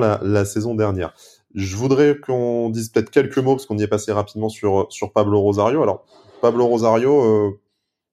[0.00, 1.14] la saison dernière.
[1.54, 5.40] Je voudrais qu'on dise peut-être quelques mots parce qu'on y est passé rapidement sur Pablo
[5.40, 5.84] Rosario.
[5.84, 6.04] Alors
[6.42, 7.60] Pablo Rosario,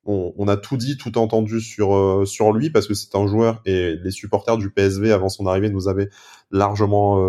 [0.06, 3.28] on, on, a tout dit, tout entendu sur euh, sur lui parce que c'est un
[3.28, 6.10] joueur et les supporters du PSV avant son arrivée nous avaient
[6.52, 7.20] largement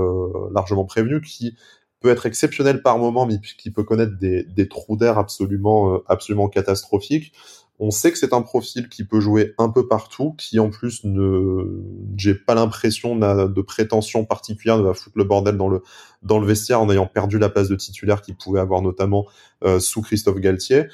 [0.51, 1.55] largement prévenu qui
[2.03, 5.99] peut être exceptionnel par moment, mais qui peut connaître des, des trous d'air absolument, euh,
[6.09, 7.33] absolument catastrophiques.
[7.79, 11.05] on sait que c'est un profil qui peut jouer un peu partout, qui en plus
[11.05, 11.83] ne,
[12.17, 15.83] j'ai pas l'impression de prétention particulière de va foutre le bordel dans le
[16.23, 19.27] dans le vestiaire en ayant perdu la place de titulaire qu'il pouvait avoir notamment
[19.65, 20.85] euh, sous Christophe Galtier.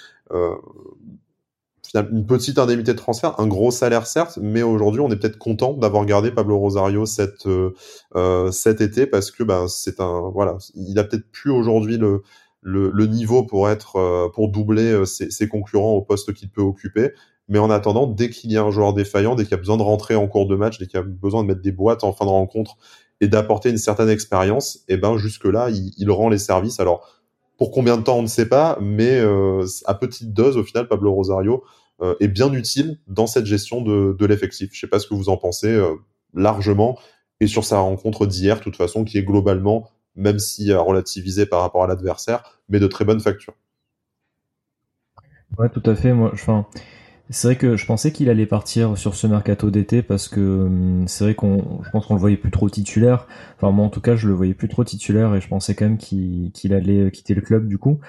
[1.97, 5.39] Euh, une petite indemnité de transfert, un gros salaire certes, mais aujourd'hui on est peut-être
[5.39, 10.59] content d'avoir gardé Pablo Rosario cet euh, cet été parce que ben c'est un voilà,
[10.75, 12.23] il a peut-être plus aujourd'hui le
[12.63, 17.13] le, niveau pour être euh, pour doubler euh, ses, concurrents au poste qu'il peut occuper.
[17.49, 19.79] Mais en attendant, dès qu'il y a un joueur défaillant, dès qu'il y a besoin
[19.79, 22.05] de rentrer en cours de match, dès qu'il y a besoin de mettre des boîtes
[22.05, 22.77] en fin de rencontre
[23.21, 26.79] et d'apporter une certaine expérience, et eh ben jusque là, il, rend les services.
[26.79, 27.18] Alors
[27.59, 30.89] pour combien de temps, on ne sait pas, mais euh, à petite dose, au final,
[30.89, 31.65] Pablo Rosario
[32.21, 34.71] est bien utile dans cette gestion de, de l'effectif.
[34.73, 35.77] Je sais pas ce que vous en pensez
[36.33, 36.97] largement
[37.41, 41.47] et sur sa rencontre d'hier, de toute façon, qui est globalement même si euh, relativisé
[41.47, 43.55] par rapport à l'adversaire, mais de très bonne facture.
[45.57, 46.13] Ouais, tout à fait.
[46.13, 46.67] Moi, enfin,
[47.31, 51.09] c'est vrai que je pensais qu'il allait partir sur ce mercato d'été parce que hum,
[51.09, 53.27] c'est vrai qu'on, je pense qu'on le voyait plus trop titulaire.
[53.57, 55.85] Enfin, moi, en tout cas, je le voyais plus trop titulaire et je pensais quand
[55.85, 58.01] même qu'il allait quitter le club du coup.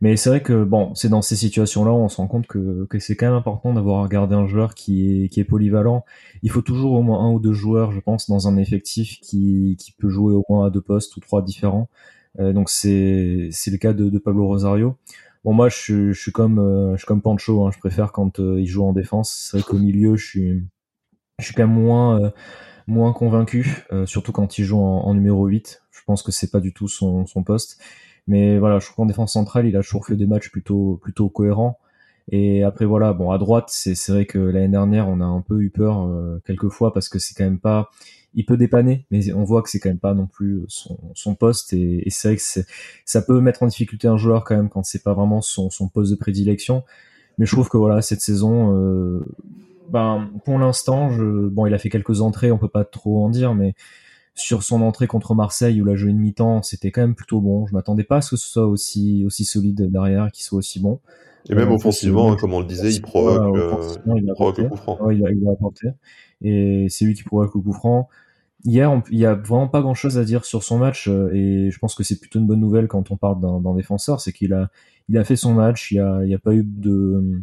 [0.00, 2.86] Mais c'est vrai que bon, c'est dans ces situations-là où on se rend compte que,
[2.86, 6.04] que c'est quand même important d'avoir gardé un joueur qui est, qui est polyvalent.
[6.42, 9.76] Il faut toujours au moins un ou deux joueurs, je pense, dans un effectif qui,
[9.78, 11.88] qui peut jouer au moins à deux postes ou trois différents.
[12.40, 14.96] Euh, donc c'est c'est le cas de, Pablo Rosario.
[15.44, 18.38] Bon moi je, je suis comme euh, je suis comme Pancho, hein, je préfère quand
[18.38, 19.50] euh, il joue en défense.
[19.50, 20.64] C'est vrai qu'au milieu je suis
[21.38, 22.30] je suis quand même moins euh,
[22.86, 25.82] moins convaincu, surtout quand il joue en, en, numéro 8.
[25.90, 27.80] Je pense que c'est pas du tout son, son poste.
[28.26, 31.28] Mais voilà, je trouve qu'en défense centrale, il a toujours fait des matchs plutôt plutôt
[31.28, 31.78] cohérents.
[32.30, 35.60] Et après voilà, bon à droite, c'est vrai que l'année dernière, on a un peu
[35.62, 37.90] eu peur euh, quelques fois parce que c'est quand même pas,
[38.34, 41.34] il peut dépanner, mais on voit que c'est quand même pas non plus son, son
[41.34, 41.72] poste.
[41.72, 42.42] Et, et c'est vrai que
[43.04, 45.88] ça peut mettre en difficulté un joueur quand même quand c'est pas vraiment son, son
[45.88, 46.84] poste de prédilection.
[47.38, 49.24] Mais je trouve que voilà, cette saison, euh,
[49.90, 53.54] ben pour l'instant, bon, il a fait quelques entrées, on peut pas trop en dire,
[53.54, 53.74] mais
[54.34, 57.66] sur son entrée contre Marseille où la jeu une mi-temps, c'était quand même plutôt bon.
[57.66, 60.80] Je m'attendais pas à ce que ce soit aussi aussi solide derrière, qu'il soit aussi
[60.80, 61.00] bon.
[61.50, 63.76] Et même euh, offensivement, comme on le disait, il provoque, euh,
[64.16, 65.10] il, a provoque le coup franc.
[65.10, 65.88] il, a, il, a, apporté.
[66.40, 68.08] Et c'est lui qui provoque le coup franc.
[68.64, 71.70] Hier, il y a vraiment pas grand chose à dire sur son match euh, et
[71.70, 74.52] je pense que c'est plutôt une bonne nouvelle quand on parle d'un défenseur, c'est qu'il
[74.52, 74.70] a,
[75.08, 75.90] il a fait son match.
[75.90, 77.42] Il y a, y a pas eu de,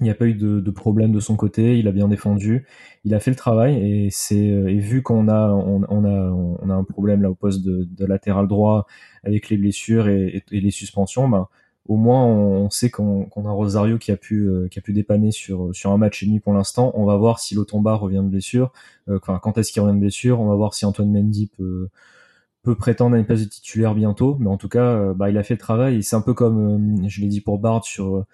[0.00, 2.66] il n'y a pas eu de, problème de son côté, il a bien défendu,
[3.04, 6.70] il a fait le travail et c'est euh, vu qu'on a on, on, a on
[6.70, 8.86] a un problème là au poste de, latéral droit
[9.24, 11.48] avec les blessures et, les suspensions, ben
[11.88, 15.30] au moins on, sait qu'on a Rosario qui a pu euh, qui a pu dépanner
[15.30, 16.92] sur sur un match et demi pour l'instant.
[16.94, 18.72] On va voir si Lotomba revient de blessure,
[19.08, 20.40] euh, quand est-ce qu'il revient de blessure.
[20.40, 21.88] On va voir si Antoine Mendy peut
[22.62, 25.44] peut prétendre à une place de titulaire bientôt, mais en tout cas, bah, il a
[25.44, 26.02] fait le travail.
[26.02, 28.26] C'est un peu comme je l'ai dit pour Bard sur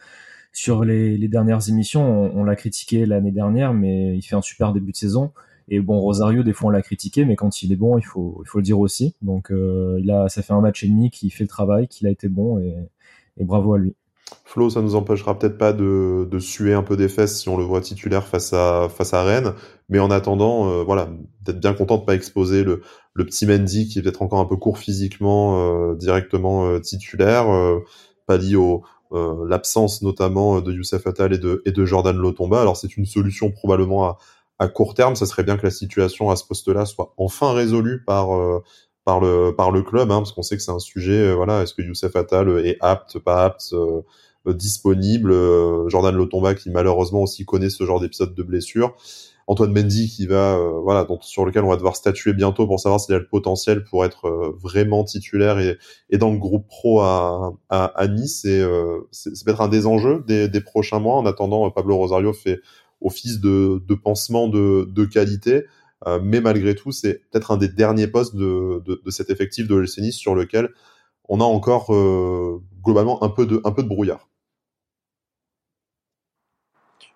[0.52, 4.72] sur les, les dernières émissions, on, l'a critiqué l'année dernière, mais il fait un super
[4.72, 5.32] début de saison.
[5.68, 8.42] Et bon, Rosario, des fois, on l'a critiqué, mais quand il est bon, il faut,
[8.44, 9.14] il faut le dire aussi.
[9.22, 12.06] Donc, euh, il a, ça fait un match et demi qu'il fait le travail, qu'il
[12.06, 12.74] a été bon, et,
[13.38, 13.94] et bravo à lui.
[14.44, 17.64] Flo, ça nous empêchera peut-être pas de, suer un peu des fesses si on le
[17.64, 19.54] voit titulaire face à, face à Rennes.
[19.88, 21.08] Mais en attendant, euh, voilà,
[21.42, 22.82] d'être bien content de pas exposer le,
[23.14, 27.46] petit Mendy qui est peut-être encore un peu court physiquement euh, directement euh, titulaire,
[28.26, 32.60] pas lié au, l'absence notamment de Youssef Attal et de, Jordan Lotomba.
[32.60, 34.18] Alors c'est une solution probablement à,
[34.58, 35.16] à court terme.
[35.16, 38.30] Ça serait bien que la situation à ce poste-là soit enfin résolue par
[39.04, 41.18] par le par le club, hein, parce qu'on sait que c'est un sujet.
[41.18, 43.74] Euh, voilà, est-ce que Youssef Attal est apte, pas apte,
[44.46, 45.32] disponible
[45.88, 48.96] Jordan Lotomba qui malheureusement aussi connaît ce genre d'épisode de blessure.
[49.46, 52.78] Antoine Mendy qui va, euh, voilà, donc, sur lequel on va devoir statuer bientôt pour
[52.80, 55.78] savoir s'il a le potentiel pour être euh, vraiment titulaire et,
[56.10, 58.44] et, dans le groupe pro à, à, à Nice.
[58.44, 61.16] Et euh, c'est peut-être un des enjeux des, des, prochains mois.
[61.16, 62.60] En attendant, Pablo Rosario fait
[63.00, 65.64] office de, de pansement de, de qualité.
[66.22, 70.34] Mais malgré tout, c'est peut-être un des derniers postes de, cet effectif de Nice sur
[70.34, 70.70] lequel
[71.28, 71.92] on a encore
[72.82, 74.28] globalement un peu de, brouillard.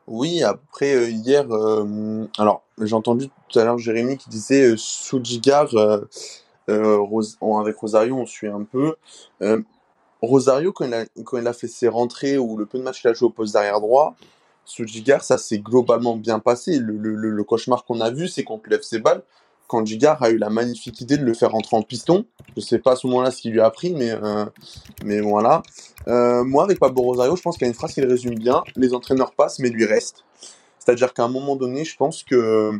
[0.06, 4.76] Oui, après euh, hier, euh, alors j'ai entendu tout à l'heure Jérémy qui disait euh,
[4.76, 6.06] Soujigar euh,
[6.68, 8.94] avec Rosario, on suit un peu.
[10.22, 13.00] Rosario, quand il, a, quand il a fait ses rentrées ou le peu de matchs
[13.00, 14.14] qu'il a joué au poste d'arrière droit,
[14.66, 16.78] Soujigar, ça s'est globalement bien passé.
[16.78, 19.22] Le, le, le cauchemar qu'on a vu, c'est qu'on lève ses balles
[19.66, 22.24] quand Gigard a eu la magnifique idée de le faire rentrer en piston.
[22.56, 24.44] Je sais pas à ce moment-là ce qu'il lui a pris, mais, euh,
[25.22, 25.62] voilà.
[26.08, 28.34] Euh, moi, avec Pablo Rosario, je pense qu'il y a une phrase qui le résume
[28.34, 28.62] bien.
[28.76, 30.24] Les entraîneurs passent, mais lui restent.
[30.78, 32.72] C'est-à-dire qu'à un moment donné, je pense que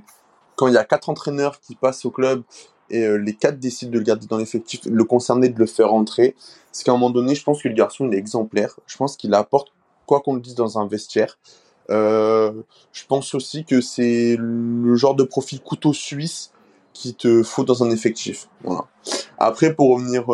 [0.54, 2.42] quand il y a quatre entraîneurs qui passent au club
[2.88, 5.90] et euh, les quatre décident de le garder dans l'effectif, le concerner, de le faire
[5.90, 6.36] rentrer,
[6.70, 8.78] c'est qu'à un moment donné, je pense que le garçon, est exemplaire.
[8.86, 9.72] Je pense qu'il apporte,
[10.06, 11.36] quoi qu'on le dise, dans un vestiaire.
[11.88, 16.52] Je pense aussi que c'est le genre de profil couteau suisse
[16.92, 18.48] qui te faut dans un effectif.
[18.64, 18.86] Voilà.
[19.38, 20.28] Après, pour revenir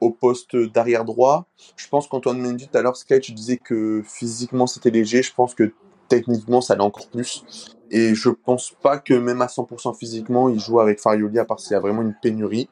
[0.00, 4.02] au poste d'arrière droit, je pense qu'Antoine Mendy, tout à l'heure, Sky, tu disais que
[4.04, 5.22] physiquement c'était léger.
[5.22, 5.72] Je pense que
[6.08, 7.44] techniquement ça allait encore plus.
[7.90, 11.58] Et je pense pas que même à 100% physiquement, il joue avec Farioli, à part
[11.60, 12.68] s'il y a vraiment une pénurie.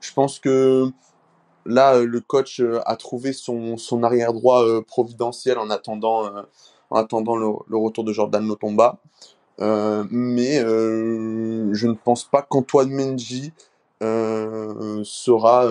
[0.00, 0.90] Je pense que
[1.66, 6.30] là, le coach a trouvé son, son arrière droit providentiel en attendant,
[6.90, 8.98] en attendant le, retour de Jordan Lotomba.
[9.60, 13.52] Euh, mais euh, je ne pense pas qu'Antoine Menji
[14.02, 15.68] euh, sera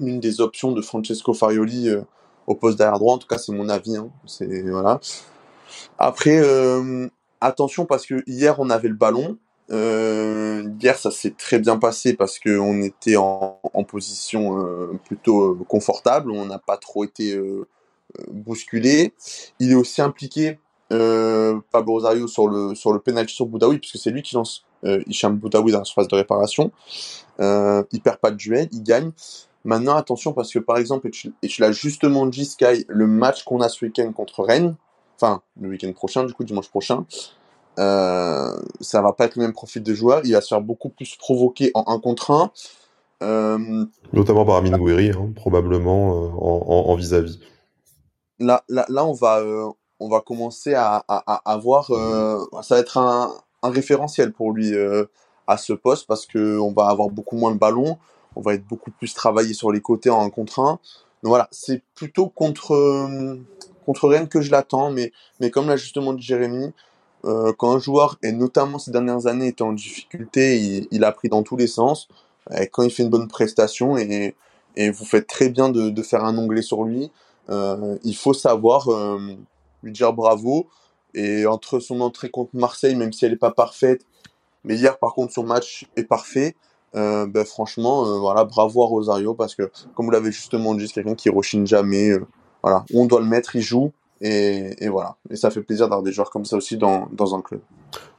[0.00, 1.90] une des options de Francesco Farioli
[2.46, 3.14] au poste d'arrière droit.
[3.14, 3.96] En tout cas, c'est mon avis.
[3.96, 4.10] Hein.
[4.26, 5.00] C'est voilà.
[5.98, 6.40] Après,
[7.40, 9.38] attention parce que hier on avait le ballon.
[9.70, 14.66] hier, ça s'est très bien passé parce qu'on était en, en position
[15.04, 16.30] plutôt confortable.
[16.30, 17.40] On n'a pas trop été
[18.32, 19.12] bousculé.
[19.60, 20.58] Il est aussi impliqué
[20.92, 24.64] euh, Pablo Rosario sur le, sur le penalty sur Boudaoui, puisque c'est lui qui lance
[24.84, 26.70] euh, Hicham Boudaoui dans la surface de réparation.
[27.40, 29.10] Euh, il perd pas de duel, il gagne.
[29.64, 31.08] Maintenant, attention, parce que par exemple,
[31.42, 34.76] et tu, l'as justement dit, Sky, le match qu'on a ce week-end contre Rennes,
[35.16, 37.04] enfin, le week-end prochain, du coup, dimanche prochain,
[37.78, 40.20] euh, ça va pas être le même profil de joueur.
[40.24, 42.50] Il va se faire beaucoup plus provoquer en 1 contre 1.
[43.22, 47.40] Euh, Notamment par Amin Gouiri, hein, probablement en vis-à-vis.
[48.38, 49.42] Là, là, là, on va,
[50.00, 51.04] on va commencer à,
[51.44, 55.06] avoir, euh, ça va être un, référentiel pour lui euh,
[55.48, 57.98] à ce poste parce que on va avoir beaucoup moins de ballons,
[58.36, 60.78] on va être beaucoup plus travaillé sur les côtés en un contre un.
[61.22, 63.40] Donc voilà, c'est plutôt contre euh,
[63.84, 66.72] contre Rennes que je l'attends, mais mais comme l'a justement dit Jérémy,
[67.58, 71.42] quand un joueur et notamment ces dernières années était en difficulté, il, a pris dans
[71.42, 72.06] tous les sens.
[72.56, 74.36] Et quand il fait une bonne prestation et,
[74.76, 77.10] et vous faites très bien de, de faire un onglet sur lui,
[77.48, 78.88] il faut savoir
[79.82, 80.66] lui dire bravo.
[81.14, 84.04] Et entre son entrée contre Marseille, même si elle n'est pas parfaite,
[84.64, 86.56] mais hier par contre son match est parfait,
[86.94, 90.86] euh, ben, franchement, euh, voilà, bravo à Rosario parce que, comme vous l'avez justement dit,
[90.86, 92.10] c'est quelqu'un qui rechigne jamais.
[92.10, 92.24] Euh,
[92.94, 93.92] on doit le mettre, il joue.
[94.20, 95.16] Et, voilà.
[95.30, 97.60] Et ça fait plaisir d'avoir des joueurs comme ça aussi dans un club.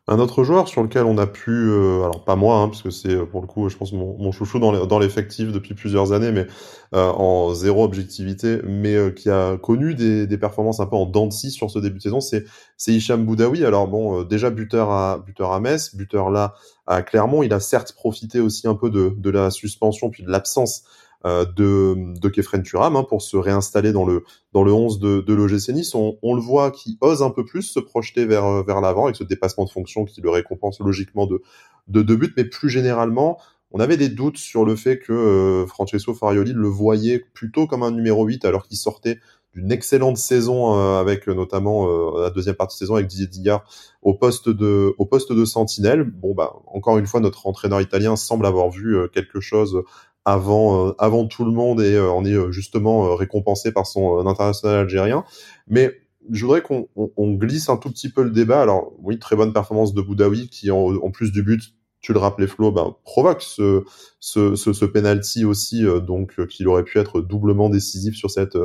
[0.10, 3.42] Un autre joueur sur lequel on a pu, euh, alors pas moi, hein, c'est pour
[3.42, 6.48] le coup, je pense mon, mon chouchou dans l'effectif depuis plusieurs années, mais
[6.96, 11.30] euh, en zéro objectivité, mais euh, qui a connu des, performances un peu en dents
[11.30, 12.46] sur ce début de saison, c'est
[12.88, 13.66] Hicham Boudaoui.
[13.66, 16.54] Alors bon, déjà buteur à buteur à Metz, buteur là
[16.86, 20.32] à Clermont, il a certes profité aussi un peu de, de la suspension puis de
[20.32, 25.00] l'absence euh, de, de Kefren Turam hein, pour se réinstaller dans le dans le 11
[25.00, 25.94] de, de l'OGC Nice.
[25.96, 29.06] On, on, le voit qui ose un peu plus se projeter vers euh, vers l'avant
[29.06, 31.42] avec ce dépassement de fonction qui le récompense logiquement de
[31.88, 33.40] de deux buts, mais plus généralement,
[33.72, 37.84] on avait des doutes sur le fait que euh, Francesco Farioli le voyait plutôt comme
[37.84, 39.20] un numéro 8 alors qu'il sortait
[39.54, 43.64] d'une excellente saison avec notamment la deuxième partie de saison avec Didier Digard
[44.04, 46.04] au poste de au poste de sentinelle.
[46.04, 49.84] Bon bah encore une fois notre entraîneur italien semble avoir vu quelque chose
[50.28, 54.28] avant, euh, avant tout le monde et on euh, est euh, justement récompensé par son
[54.28, 55.24] international algérien.
[55.68, 55.94] Mais
[56.30, 58.62] je voudrais qu'on on, glisse un tout petit peu le débat.
[58.62, 62.20] Alors oui, très bonne performance de Boudaoui qui en, en plus du but, tu le
[62.20, 63.86] rappelais Flo, ben, provoque ce,
[64.20, 68.58] ce, ce, ce penalty aussi, donc qu'il aurait pu être doublement décisif sur cette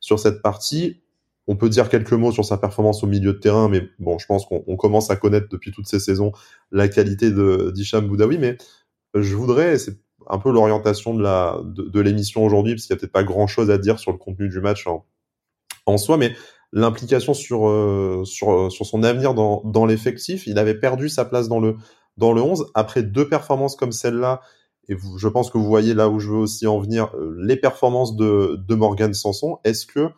[0.00, 1.02] sur cette partie.
[1.46, 4.24] On peut dire quelques mots sur sa performance au milieu de terrain, mais bon, je
[4.24, 6.32] pense qu'on commence à connaître depuis toutes ces saisons
[6.72, 8.38] la qualité de d'Hicham Boudaoui.
[8.38, 8.56] Mais
[9.14, 13.00] je voudrais, c'est un peu l'orientation de la de, l'émission aujourd'hui, parce qu'il n'y a
[13.00, 15.04] peut-être pas grand-chose à dire sur le contenu du match en,
[15.86, 16.34] en soi, mais
[16.72, 20.46] l'implication sur, euh, sur, euh, sur son avenir dans, dans l'effectif.
[20.46, 21.76] Il avait perdu sa place dans le,
[22.16, 24.40] dans le 11 après deux performances comme celle-là.
[24.88, 27.56] Et je pense que vous voyez là où je veux aussi en venir, euh, les
[27.56, 29.58] performances de, de Morgan Sanson.
[29.64, 30.08] Est-ce que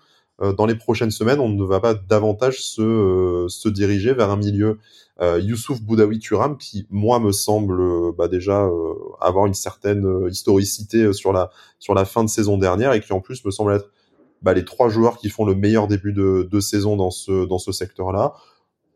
[0.56, 4.78] dans les prochaines semaines, on ne va pas davantage se, se diriger vers un milieu
[5.20, 10.26] euh, Youssouf Boudaoui Turam, qui moi me semble euh, bah, déjà euh, avoir une certaine
[10.28, 13.74] historicité sur la sur la fin de saison dernière et qui en plus me semble
[13.74, 13.90] être
[14.42, 17.58] bah, les trois joueurs qui font le meilleur début de, de saison dans ce dans
[17.58, 18.34] ce secteur-là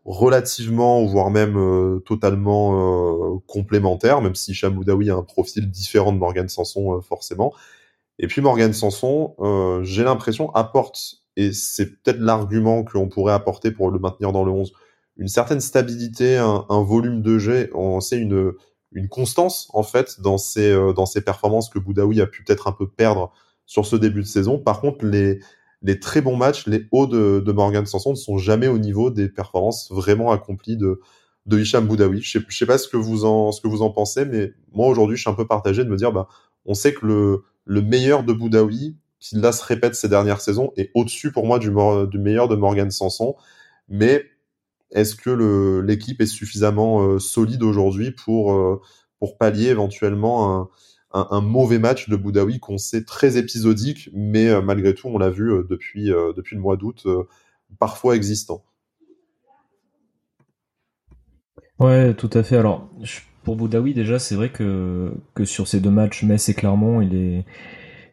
[0.04, 7.00] relativement, voire même totalement complémentaire, même si Boudaoui a un profil différent de Morgan Sanson
[7.00, 7.52] forcément.
[8.20, 9.34] Et puis Morgan Sanson,
[9.82, 14.50] j'ai l'impression, apporte, et c'est peut-être l'argument qu'on pourrait apporter pour le maintenir dans le
[14.50, 14.72] 11,
[15.18, 18.52] une certaine stabilité, un, volume de jeu, on sait une,
[18.92, 22.68] une constance en fait dans ses, euh, dans ses performances que Boudaoui a pu peut-être
[22.68, 23.32] un peu perdre
[23.64, 24.58] sur ce début de saison.
[24.58, 25.40] Par contre, les,
[25.82, 29.10] les très bons matchs, les hauts de, de Morgan Sanson ne sont jamais au niveau
[29.10, 31.00] des performances vraiment accomplies de,
[31.46, 32.20] de Hicham Boudaoui.
[32.20, 34.52] Je sais, je sais pas ce que vous en, ce que vous en pensez, mais
[34.72, 36.28] moi aujourd'hui, je suis un peu partagé de me dire, bah,
[36.66, 38.96] on sait que le, le meilleur de Boudaoui,
[39.28, 42.90] qui là se répète ces dernières saisons, est au-dessus pour moi du, meilleur de Morgan
[42.90, 43.34] Sanson.
[43.88, 44.24] Mais
[44.90, 48.80] est-ce que l'équipe est suffisamment solide aujourd'hui pour,
[49.18, 50.68] pour pallier éventuellement
[51.12, 55.30] un, mauvais match de Boudaoui qu'on sait très épisodique, mais euh, malgré tout, on l'a
[55.30, 57.06] vu euh, depuis, euh, depuis le mois d'août,
[57.78, 58.62] parfois existant?
[61.78, 62.56] Ouais, tout à fait.
[62.56, 62.88] Alors,
[63.44, 67.14] pour Boudaoui, déjà, c'est vrai que, que sur ces deux matchs, Metz et Clermont, il
[67.14, 67.44] est,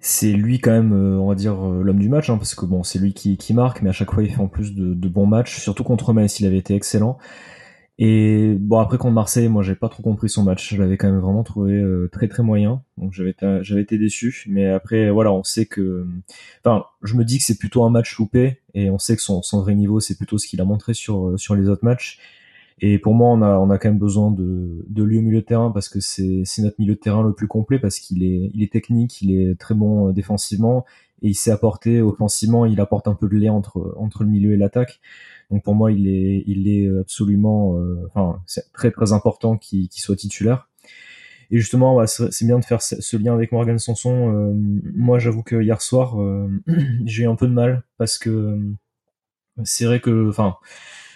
[0.06, 3.00] c'est lui quand même, on va dire, l'homme du match, hein, parce que bon, c'est
[3.00, 5.26] lui qui, qui marque, mais à chaque fois, il fait en plus de, de bons
[5.26, 7.18] matchs, surtout contre Metz, il avait été excellent.
[8.00, 10.74] Et bon après contre Marseille, moi j'ai pas trop compris son match.
[10.74, 12.82] Je l'avais quand même vraiment trouvé euh, très très moyen.
[12.98, 14.46] Donc j'avais j'avais été déçu.
[14.48, 16.08] Mais après voilà, on sait que,
[16.66, 19.44] enfin, je me dis que c'est plutôt un match loupé et on sait que son,
[19.44, 22.20] son vrai niveau c'est plutôt ce qu'il a montré sur euh, sur les autres matchs.
[22.80, 25.42] Et pour moi, on a on a quand même besoin de de lui au milieu
[25.42, 28.52] de terrain parce que c'est notre milieu de terrain le plus complet parce qu'il est
[28.54, 30.86] il est technique, il est très bon euh, défensivement
[31.22, 32.66] et il sait apporter offensivement.
[32.66, 35.00] Il apporte un peu de lien entre entre le milieu et l'attaque.
[35.52, 39.90] Donc pour moi, il est, il est absolument, euh, enfin, c'est très très important qu'il
[39.92, 40.68] soit titulaire.
[41.52, 44.34] Et justement, bah, c'est bien de faire ce, lien avec Morgan Sanson.
[44.34, 44.54] Euh,
[44.96, 46.18] moi, j'avoue que hier soir,
[47.06, 48.60] j'ai eu un peu de mal parce que
[49.64, 50.56] c'est vrai que, enfin,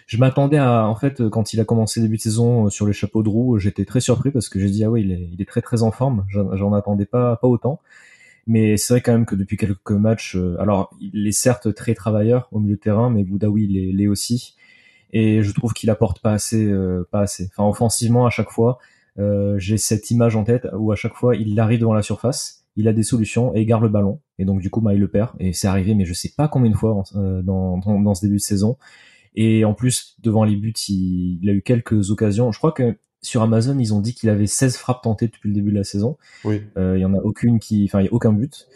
[0.07, 3.23] je m'attendais à, en fait, quand il a commencé début de saison sur les chapeaux
[3.23, 5.45] de roue, j'étais très surpris parce que j'ai dit ah ouais, il est, il est
[5.45, 6.25] très très en forme.
[6.29, 7.79] J'en attendais pas pas autant.
[8.47, 11.93] Mais c'est vrai quand même que depuis quelques matchs, euh, alors il est certes très
[11.93, 14.55] travailleur au milieu de terrain, mais Boudaoui il l'est aussi.
[15.11, 17.49] Et je trouve qu'il apporte pas assez, euh, pas assez.
[17.51, 18.79] Enfin offensivement à chaque fois,
[19.19, 22.65] euh, j'ai cette image en tête où à chaque fois il arrive devant la surface,
[22.77, 24.21] il a des solutions et il garde le ballon.
[24.39, 25.31] Et donc du coup bah, il le perd.
[25.39, 28.37] Et c'est arrivé, mais je sais pas combien de fois dans, dans, dans, ce début
[28.37, 28.77] de saison.
[29.39, 32.51] Et en plus devant les buts, il, il a eu quelques occasions.
[32.51, 35.53] Je crois que sur Amazon, ils ont dit qu'il avait 16 frappes tentées depuis le
[35.53, 36.17] début de la saison.
[36.43, 36.63] Oui.
[36.75, 38.67] Euh, il y en a aucune qui, enfin, il y a aucun but.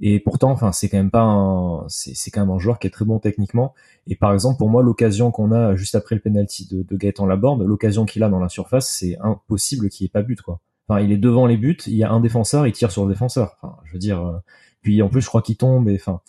[0.00, 2.90] Et pourtant, enfin, c'est quand même pas un, c'est quand même un joueur qui est
[2.90, 3.72] très bon techniquement.
[4.08, 7.26] Et par exemple, pour moi, l'occasion qu'on a juste après le penalty de, de Gaëtan
[7.26, 10.60] Laborde, l'occasion qu'il a dans la surface, c'est impossible qu'il ait pas but, quoi.
[10.88, 13.12] Enfin, il est devant les buts, il y a un défenseur, il tire sur le
[13.12, 13.58] défenseur.
[13.62, 14.38] Enfin, je veux dire, euh,
[14.80, 15.88] puis en plus, je crois qu'il tombe.
[15.88, 16.20] Et enfin,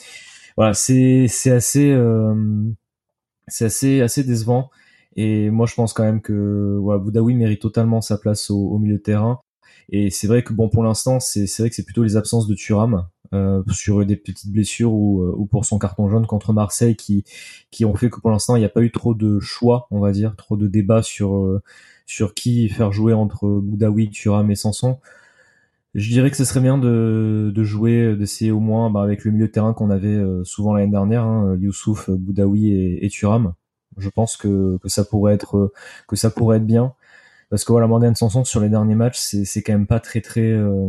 [0.57, 2.35] voilà, c'est c'est assez, euh,
[3.51, 4.69] c'est assez assez décevant.
[5.15, 8.97] Et moi, je pense quand même que voilà, Boudaoui mérite totalement sa place au, milieu
[8.97, 9.41] de terrain.
[9.89, 12.55] Et c'est vrai que bon, pour l'instant, c'est vrai que c'est plutôt les absences de
[12.55, 16.95] Thuram euh, sur des petites blessures ou, euh, ou pour son carton jaune contre Marseille
[16.95, 17.23] qui
[17.71, 19.99] qui ont fait que pour l'instant, il n'y a pas eu trop de choix, on
[19.99, 21.61] va dire, trop de débats sur euh,
[22.05, 24.97] sur qui faire jouer entre Boudaoui, Thuram et Sanson.
[25.93, 29.31] Je dirais que ce serait bien de, de jouer, d'essayer au moins bah, avec le
[29.31, 33.53] milieu de terrain qu'on avait euh, souvent l'année dernière, hein, Youssouf, Boudaoui et, et Thuram.
[33.97, 35.73] Je pense que, que ça pourrait être
[36.07, 36.93] que ça pourrait être bien.
[37.51, 40.21] Parce que voilà Morgan Sanson sur les derniers matchs c'est c'est quand même pas très
[40.21, 40.87] très euh,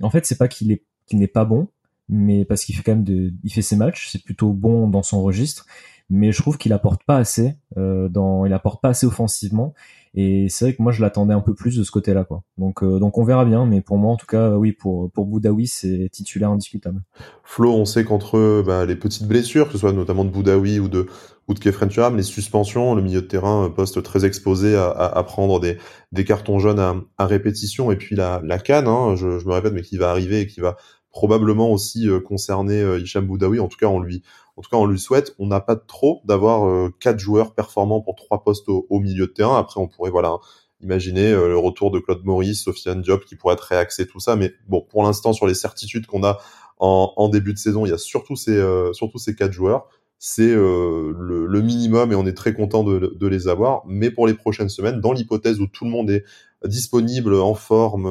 [0.00, 1.68] en fait c'est pas qu'il est qu'il n'est pas bon
[2.08, 5.02] mais parce qu'il fait quand même de il fait ses matchs c'est plutôt bon dans
[5.02, 5.66] son registre
[6.10, 9.74] mais je trouve qu'il apporte pas assez euh, dans il apporte pas assez offensivement
[10.14, 12.42] et c'est vrai que moi je l'attendais un peu plus de ce côté-là quoi.
[12.56, 15.26] Donc euh, donc on verra bien mais pour moi en tout cas oui pour pour
[15.26, 17.02] Boudaoui c'est titulaire indiscutable.
[17.44, 20.88] Flo, on sait qu'entre bah, les petites blessures que ce soit notamment de Boudaoui ou
[20.88, 21.06] de
[21.46, 24.90] ou de Kefren Turam, les suspensions, le milieu de terrain euh, poste très exposé à,
[24.90, 25.78] à, prendre des,
[26.12, 29.52] des cartons jaunes à, à répétition et puis la, la canne, hein, je, je, me
[29.52, 30.76] répète mais qui va arriver et qui va
[31.10, 34.22] probablement aussi concerner Hicham Boudaoui en tout cas on lui
[34.58, 35.36] en tout cas, on lui souhaite.
[35.38, 39.32] On n'a pas trop d'avoir euh, quatre joueurs performants pour trois postes au, milieu de
[39.32, 39.56] terrain.
[39.56, 40.38] Après, on pourrait voilà
[40.80, 44.34] imaginer euh, le retour de Claude Maurice, Sofiane Diop qui pourrait être réaxé tout ça.
[44.34, 46.38] Mais bon, pour l'instant, sur les certitudes qu'on a
[46.80, 49.86] en, début de saison, il y a surtout ces euh, surtout ces quatre joueurs.
[50.18, 53.82] C'est le, minimum et on est très content de, les avoir.
[53.86, 56.24] Mais pour les prochaines semaines, dans l'hypothèse où tout le monde est
[56.64, 58.08] disponible, en forme,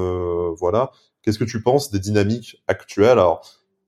[0.58, 0.92] voilà.
[1.22, 3.20] Qu'est-ce que tu penses des dynamiques actuelles?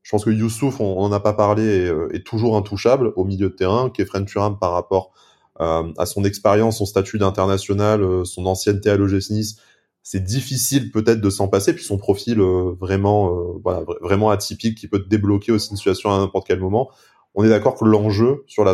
[0.10, 3.50] Je pense que Youssouf, on n'en a pas parlé, euh, est, toujours intouchable au milieu
[3.50, 3.92] de terrain.
[3.92, 5.12] Kefren Turam, par rapport
[5.62, 9.58] euh, à son expérience, son statut d'international, euh, son ancienneté à l'OGC Nice,
[10.02, 11.76] c'est difficile peut-être de s'en passer.
[11.76, 13.32] Puis son profil vraiment,
[13.64, 16.90] voilà, vraiment atypique qui peut te débloquer aussi une situation à n'importe quel moment.
[17.36, 18.74] On est d'accord que l'enjeu sur la,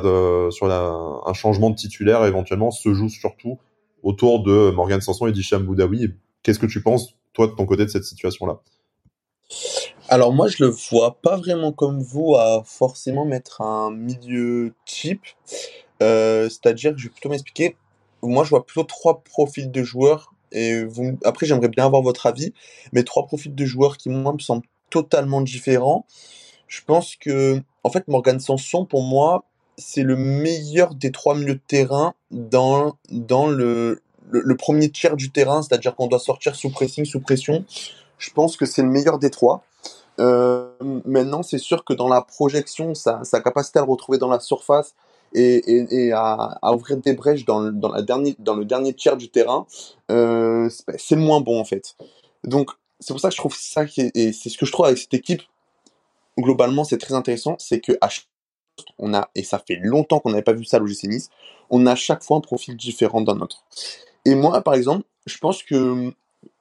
[0.51, 0.89] sur la,
[1.25, 3.59] un changement de titulaire éventuellement se joue surtout
[4.03, 6.13] autour de Morgan Sanson et d'Hicham Boudaoui.
[6.43, 8.61] Qu'est-ce que tu penses, toi, de ton côté, de cette situation-là?
[10.09, 15.23] Alors moi, je le vois pas vraiment comme vous à forcément mettre un milieu type.
[16.01, 17.75] Euh, c'est-à-dire que je vais plutôt m'expliquer.
[18.21, 20.33] Moi, je vois plutôt trois profils de joueurs.
[20.51, 20.83] Et
[21.23, 22.53] après, j'aimerais bien avoir votre avis.
[22.93, 26.05] Mais trois profils de joueurs qui, moi, me semblent totalement différents.
[26.67, 29.45] Je pense que, en fait, Morgan Sanson, pour moi,
[29.77, 34.01] c'est le meilleur des trois milieux de terrain dans, dans le
[34.57, 35.61] premier tiers du terrain.
[35.61, 37.65] C'est-à-dire qu'on doit sortir sous pressing, sous pression.
[38.17, 39.63] Je pense que c'est le meilleur des trois.
[40.19, 40.69] Euh,
[41.05, 44.95] maintenant, c'est sûr que dans la projection, sa, capacité à le retrouver dans la surface
[45.33, 49.65] et, à, ouvrir des brèches dans, la dernière, dans le dernier tiers du terrain,
[50.11, 51.95] euh, c'est moins bon en fait.
[52.45, 54.97] Donc c'est pour ça que je trouve ça, et c'est ce que je trouve avec
[54.97, 55.41] cette équipe,
[56.39, 58.07] globalement c'est très intéressant, c'est que à
[58.97, 61.29] on a, et ça fait longtemps qu'on n'avait pas vu ça à l'OGC Nice,
[61.69, 63.63] on a chaque fois un profil différent d'un autre.
[64.25, 66.13] Et moi, par exemple, je pense que,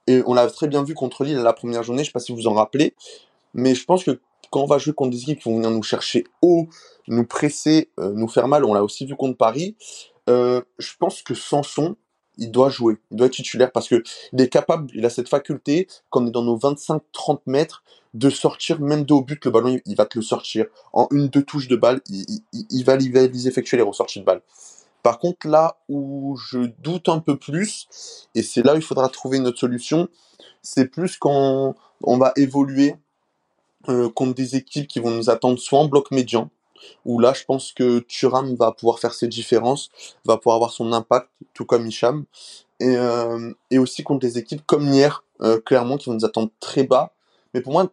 [0.07, 2.21] et on l'a très bien vu contre Lille la première journée, je ne sais pas
[2.21, 2.95] si vous vous en rappelez,
[3.55, 5.83] mais je pense que quand on va jouer contre des équipes qui vont venir nous
[5.83, 6.69] chercher haut,
[7.09, 9.77] nous presser, euh, nous faire mal, on l'a aussi vu contre Paris,
[10.29, 11.97] euh, je pense que Sanson,
[12.37, 14.03] il doit jouer, il doit être titulaire parce que
[14.33, 17.85] il est capable, il a cette faculté, quand on est dans nos 25-30 mètres,
[18.15, 20.67] de sortir même de haut but, le ballon, il, va te le sortir.
[20.93, 24.41] En une, deux touches de balle, il, il, va, les effectuer les ressorties de balle.
[25.05, 29.11] Par contre, là où je doute un peu plus, et c'est là où il faudra
[29.11, 30.09] trouver une autre solution,
[30.63, 32.97] c'est plus quand on va évoluer
[33.91, 36.49] euh, contre des équipes qui vont nous attendre soit en bloc médian,
[37.05, 39.91] où là, je pense que Thuram va pouvoir faire ses différences,
[40.25, 42.25] va pouvoir avoir son impact, tout comme Hicham,
[42.81, 46.51] et, euh, et aussi contre des équipes comme hier, euh, clairement, qui vont nous attendre
[46.61, 47.13] très bas.
[47.53, 47.93] Mais pour moi,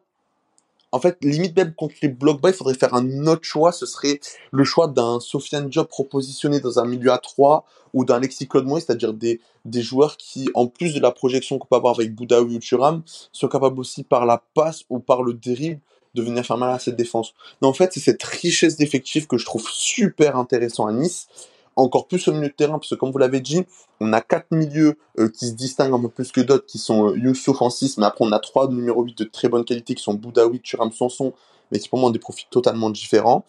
[0.92, 3.72] en fait, limite même contre les blocs bas, il faudrait faire un autre choix.
[3.72, 4.20] Ce serait
[4.52, 8.86] le choix d'un Sofiane Job propositionné dans un milieu à 3 ou d'un Claude Moïse,
[8.86, 12.56] c'est-à-dire des, des joueurs qui, en plus de la projection qu'on peut avoir avec Boudaoui
[12.56, 15.80] ou Thuram, sont capables aussi par la passe ou par le dribble
[16.14, 17.34] de venir faire mal à cette défense.
[17.62, 21.28] Mais en fait, c'est cette richesse d'effectifs que je trouve super intéressant à Nice
[21.76, 23.64] encore plus au milieu de terrain, parce que comme vous l'avez dit,
[24.00, 27.10] on a quatre milieux euh, qui se distinguent un peu plus que d'autres, qui sont
[27.10, 29.96] euh, Youssouf en 6, mais après on a trois numéro 8 de très bonne qualité,
[29.96, 31.34] qui sont Boudaoui, Thuram, Sanson,
[31.72, 33.46] mais qui pour moi ont des profils totalement différents.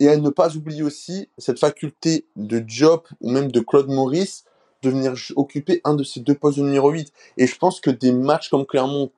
[0.00, 4.44] Et à ne pas oublier aussi cette faculté de Diop ou même de Claude Maurice
[4.82, 7.12] de venir occuper un de ces deux postes de numéro 8.
[7.36, 9.10] Et je pense que des matchs comme Clermont,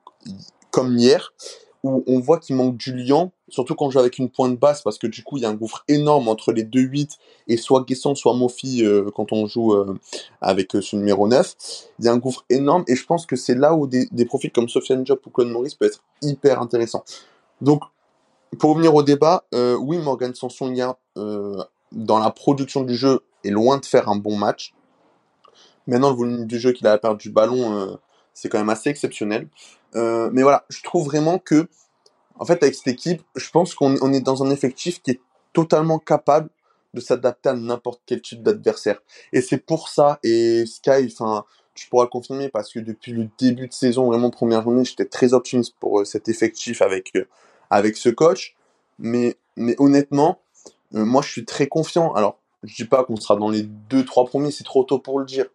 [0.69, 1.33] comme hier,
[1.85, 5.07] on voit qu'il manque Julien, surtout quand on joue avec une pointe basse, parce que
[5.07, 7.17] du coup, il y a un gouffre énorme entre les deux 8
[7.47, 9.97] et soit Guessant, soit Mofi euh, quand on joue euh,
[10.41, 11.55] avec euh, ce numéro 9.
[11.99, 14.51] Il y a un gouffre énorme et je pense que c'est là où des, profils
[14.51, 17.03] comme Sofiane Job ou Claude Maurice peuvent être hyper intéressants.
[17.61, 17.81] Donc,
[18.59, 20.73] pour revenir au débat, oui, Morgan Sanson,
[21.15, 24.73] dans la production du jeu, est loin de faire un bon match.
[25.87, 27.97] Maintenant, le volume du jeu qu'il a perdu du ballon,
[28.35, 29.47] c'est quand même assez exceptionnel.
[29.95, 31.67] mais voilà, je trouve vraiment que
[32.37, 35.21] en fait, avec cette équipe, je pense qu'on est dans un effectif qui est
[35.53, 36.49] totalement capable
[36.93, 39.01] de s'adapter à n'importe quel type d'adversaire.
[39.33, 43.27] Et c'est pour ça, et Sky, enfin, tu pourras le confirmer parce que depuis le
[43.37, 47.27] début de saison, vraiment première journée, j'étais très optimiste pour euh, cet effectif avec, euh,
[47.69, 48.55] avec ce coach.
[48.97, 50.39] Mais, mais honnêtement,
[50.93, 52.13] euh, moi, je suis très confiant.
[52.13, 55.19] Alors, je dis pas qu'on sera dans les deux, trois premiers, c'est trop tôt pour
[55.19, 55.45] le dire.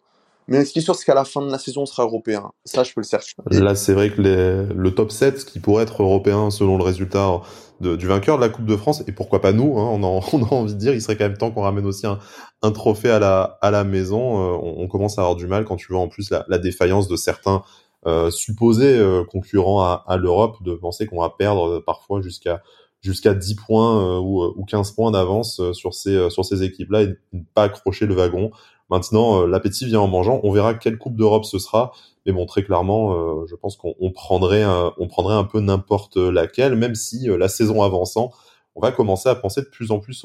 [0.51, 2.51] Mais ce qui est sûr, c'est qu'à la fin de la saison, on sera européen.
[2.65, 3.41] Ça, je peux le certifier.
[3.51, 7.39] Là, c'est vrai que le top 7, qui pourrait être européen selon le résultat
[7.79, 10.73] du vainqueur de la Coupe de France, et pourquoi pas nous, hein, on, a, envie
[10.73, 13.71] de dire, il serait quand même temps qu'on ramène aussi un, trophée à la, à
[13.71, 14.41] la maison.
[14.41, 17.15] Euh, on, commence à avoir du mal quand tu vois en plus la, défaillance de
[17.15, 17.63] certains
[18.05, 22.61] euh, supposés euh, concurrents à, l'Europe, de penser qu'on va perdre parfois jusqu'à
[22.99, 27.41] jusqu'à 10 points ou, ou 15 points d'avance sur ces, sur ces équipes-là et ne
[27.55, 28.51] pas accrocher le wagon.
[28.91, 30.41] Maintenant, euh, l'appétit vient en mangeant.
[30.43, 31.93] On verra quelle Coupe d'Europe ce sera.
[32.25, 36.17] Mais bon, très clairement, euh, je pense qu'on prendrait, un, on prendrait un peu n'importe
[36.17, 38.31] laquelle, même si euh, la saison avançant,
[38.75, 40.23] on va commencer à penser de plus en plus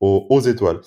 [0.00, 0.80] aux, étoiles.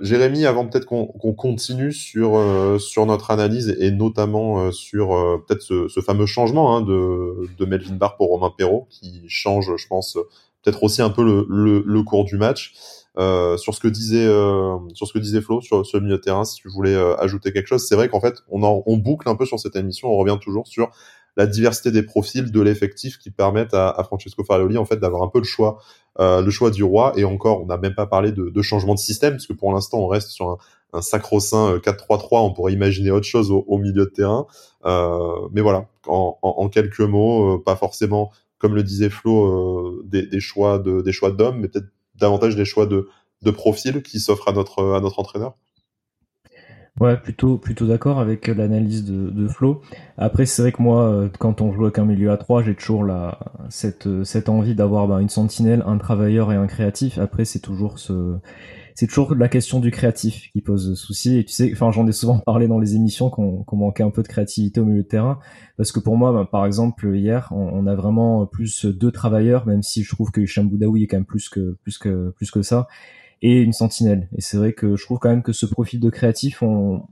[0.00, 2.40] Jérémy, avant peut-être qu'on continue sur
[2.80, 5.10] sur notre analyse et, notamment sur
[5.46, 9.86] peut-être ce, fameux changement hein, de, de Melvin Barr pour Romain Perrault, qui change, je
[9.86, 10.18] pense,
[10.62, 12.74] peut-être aussi un peu le, le cours du match.
[13.18, 16.20] Euh, sur ce que disait euh, sur ce que disait Flo sur, ce milieu de
[16.20, 18.98] terrain si tu voulais euh, ajouter quelque chose c'est vrai qu'en fait on en, on
[18.98, 20.90] boucle un peu sur cette émission on revient toujours sur
[21.38, 25.22] la diversité des profils de l'effectif qui permettent à, à, Francesco Farioli en fait d'avoir
[25.22, 25.78] un peu le choix
[26.18, 27.12] le choix du roi.
[27.16, 29.72] Et encore on n'a même pas parlé de, de, changement de système parce que pour
[29.72, 30.58] l'instant on reste sur un,
[30.94, 34.46] un sacro-saint 4-3-3 on pourrait imaginer autre chose au, au milieu de terrain.
[34.84, 40.40] Mais voilà en, en, en quelques mots pas forcément comme le disait Flo, des, des,
[40.40, 41.88] choix de des choix d'hommes, mais peut-être
[42.18, 43.08] davantage des choix de,
[43.42, 45.56] de profil qui s'offrent à notre, à notre entraîneur?
[46.98, 49.82] Ouais, plutôt, plutôt d'accord avec l'analyse de, Flo.
[50.16, 52.74] Après, c'est vrai que moi, euh, quand on joue avec un milieu à trois, j'ai
[52.74, 53.06] toujours
[53.68, 57.18] cette, cette envie d'avoir bah, une sentinelle, un travailleur et un créatif.
[57.18, 58.38] Après, c'est toujours ce,
[58.96, 61.36] c'est toujours la question du créatif qui pose souci.
[61.36, 64.22] Et tu sais, enfin, j'en ai souvent parlé dans les émissions qu'on manquait un peu
[64.22, 65.38] de créativité au milieu de terrain,
[65.76, 69.82] parce que pour moi, bah, par exemple, hier, on, a vraiment plus deux travailleurs, même
[69.82, 72.62] si je trouve que Hicham Boudaoui est quand même plus que plus que plus que
[72.62, 72.88] ça,
[73.42, 74.28] et une sentinelle.
[74.34, 77.02] Et c'est vrai que je trouve quand même que ce profil de créatif, on,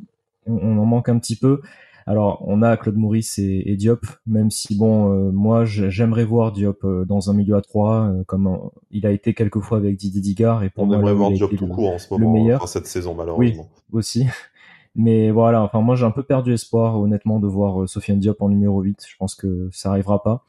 [0.46, 1.60] en manque un petit peu.
[2.06, 6.84] Alors, on a Claude Maurice et, Diop, même si bon, euh, moi, j'aimerais voir Diop
[6.84, 8.58] euh, dans un milieu à trois, euh, comme
[8.90, 10.64] il a été quelques fois avec Didier Digard.
[10.64, 12.68] Et pour on aimerait voir Diop tout court en ce moment, meilleur.
[12.68, 13.68] cette saison malheureusement.
[13.92, 14.26] Oui, aussi.
[14.96, 18.48] Mais voilà, enfin moi j'ai un peu perdu espoir honnêtement de voir Sofiane Diop en
[18.48, 19.04] numéro 8.
[19.08, 20.44] Je pense que ça arrivera pas.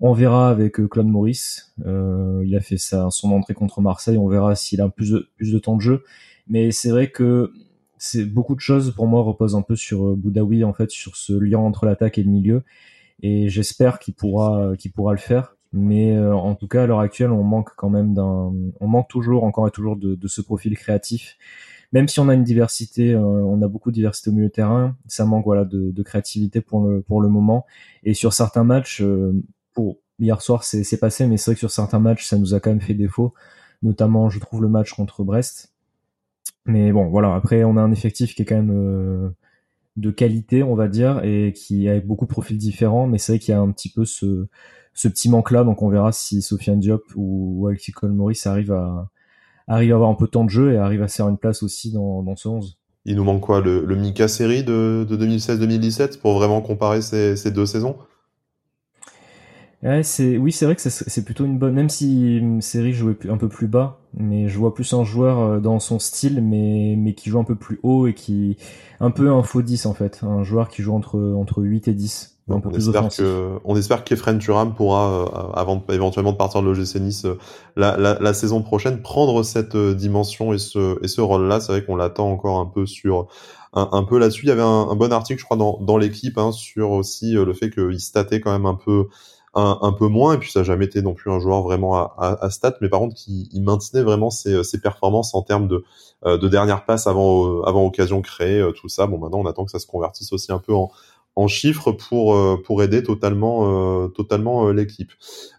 [0.00, 1.74] On verra avec Claude Maurice.
[1.84, 4.16] il a fait ça, son entrée contre Marseille.
[4.16, 6.02] On verra s'il a plus de, plus de temps de jeu.
[6.48, 7.52] Mais c'est vrai que
[8.04, 11.16] c'est beaucoup de choses pour moi reposent un peu sur euh, Boudaoui en fait sur
[11.16, 12.62] ce lien entre l'attaque et le milieu.
[13.22, 15.56] Et j'espère qu'il pourra qu'il pourra le faire.
[15.72, 19.08] Mais euh, en tout cas à l'heure actuelle on manque quand même d'un on manque
[19.08, 21.38] toujours encore et toujours de, ce profil créatif.
[21.92, 24.52] Même si on a une diversité euh, on a beaucoup de diversité au milieu de
[24.52, 27.64] terrain ça manque voilà de, créativité pour le pour le moment.
[28.02, 29.02] Et sur certains matchs
[29.72, 32.60] pour hier soir c'est passé mais c'est vrai que sur certains matchs ça nous a
[32.60, 33.32] quand même fait défaut.
[33.82, 35.73] Notamment je trouve le match contre Brest
[36.66, 37.34] mais bon, voilà.
[37.34, 39.30] Après, on a un effectif qui est quand même euh,
[39.96, 43.06] de qualité, on va dire, et qui a beaucoup de profils différents.
[43.06, 44.46] Mais c'est vrai qu'il y a un petit peu ce,
[44.94, 45.64] ce petit manque-là.
[45.64, 49.10] Donc, on verra si Sofiane Diop ou, Alexis Colmaurice arrive à,
[49.66, 51.38] arrive à avoir un peu de temps de jeu et arrive à se faire une
[51.38, 52.78] place aussi dans, dans ce 11.
[53.06, 53.60] Il nous manque quoi?
[53.60, 57.96] Le, le Mika série de, de 2016-2017 pour vraiment comparer ces, ces deux saisons?
[59.84, 63.16] Ouais, c'est oui, c'est vrai que c'est plutôt une bonne, même si hum, série jouait
[63.28, 66.94] un peu plus bas, mais je vois plus un joueur euh, dans son style, mais
[66.96, 68.56] mais qui joue un peu plus haut et qui
[69.00, 71.92] un peu un faux 10 en fait, un joueur qui joue entre entre 8 et
[71.92, 72.38] 10.
[72.48, 76.32] un peu on, plus espère que, on espère qu'Efren Turam pourra, euh, avant de, éventuellement
[76.32, 77.36] de partir de l'OGC Nice euh,
[77.76, 81.60] la, la, la, saison prochaine, prendre cette dimension et ce, et ce rôle-là.
[81.60, 83.26] C'est vrai qu'on l'attend encore un peu sur
[83.74, 84.46] un, un peu là-dessus.
[84.46, 87.32] Il y avait un, un, bon article, je crois, dans, dans l'équipe hein, sur aussi
[87.32, 89.08] le fait qu'il statait quand même un peu
[89.54, 92.38] un, peu moins, et puis ça n'a jamais été non plus un joueur vraiment à,
[92.40, 95.84] à, stats, mais par contre qui il maintenait vraiment ses, ses, performances en termes de,
[96.26, 99.06] euh, de dernière passe avant, avant occasion créée, euh, tout ça.
[99.06, 100.90] Bon, maintenant on attend que ça se convertisse aussi un peu en,
[101.36, 105.12] en chiffres pour euh, pour aider totalement totalement l'équipe.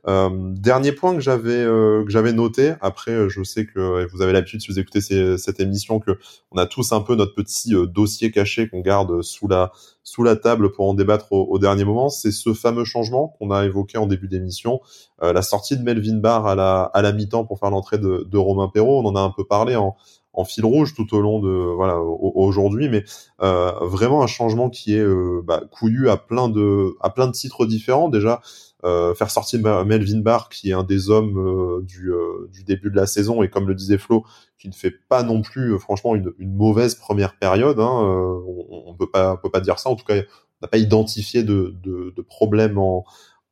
[0.05, 2.73] dernier point que j'avais que j'avais noté.
[2.81, 6.17] Après, je sais que vous avez l'habitude si vous écoutez cette émission que
[6.51, 9.71] on a tous un peu notre petit dossier caché qu'on garde sous la
[10.05, 13.65] sous la table pour en débattre au, dernier moment, c'est ce fameux changement qu'on a
[13.65, 14.79] évoqué en début d'émission,
[15.23, 18.23] euh, la sortie de Melvin Barr à la, à la mi-temps pour faire l'entrée de,
[18.29, 19.01] de, Romain Perrault.
[19.03, 19.95] On en a un peu parlé en,
[20.35, 23.03] en fil rouge tout au long de voilà aujourd'hui, mais
[23.41, 27.31] euh, vraiment un changement qui est euh, bah, couillu à plein de à plein de
[27.31, 28.09] titres différents.
[28.09, 28.41] Déjà,
[28.83, 32.11] euh, faire sortir Melvin Barr, qui est un des hommes euh, du,
[32.51, 34.25] du, début de la saison, et comme le disait Flo,
[34.59, 37.79] qui ne fait pas non plus, franchement, une, une, mauvaise première période.
[37.79, 39.89] Hein, on, ne peut pas, peut pas dire ça.
[39.89, 40.21] En tout cas, on
[40.61, 43.05] n'a pas identifié de, de, de problème en,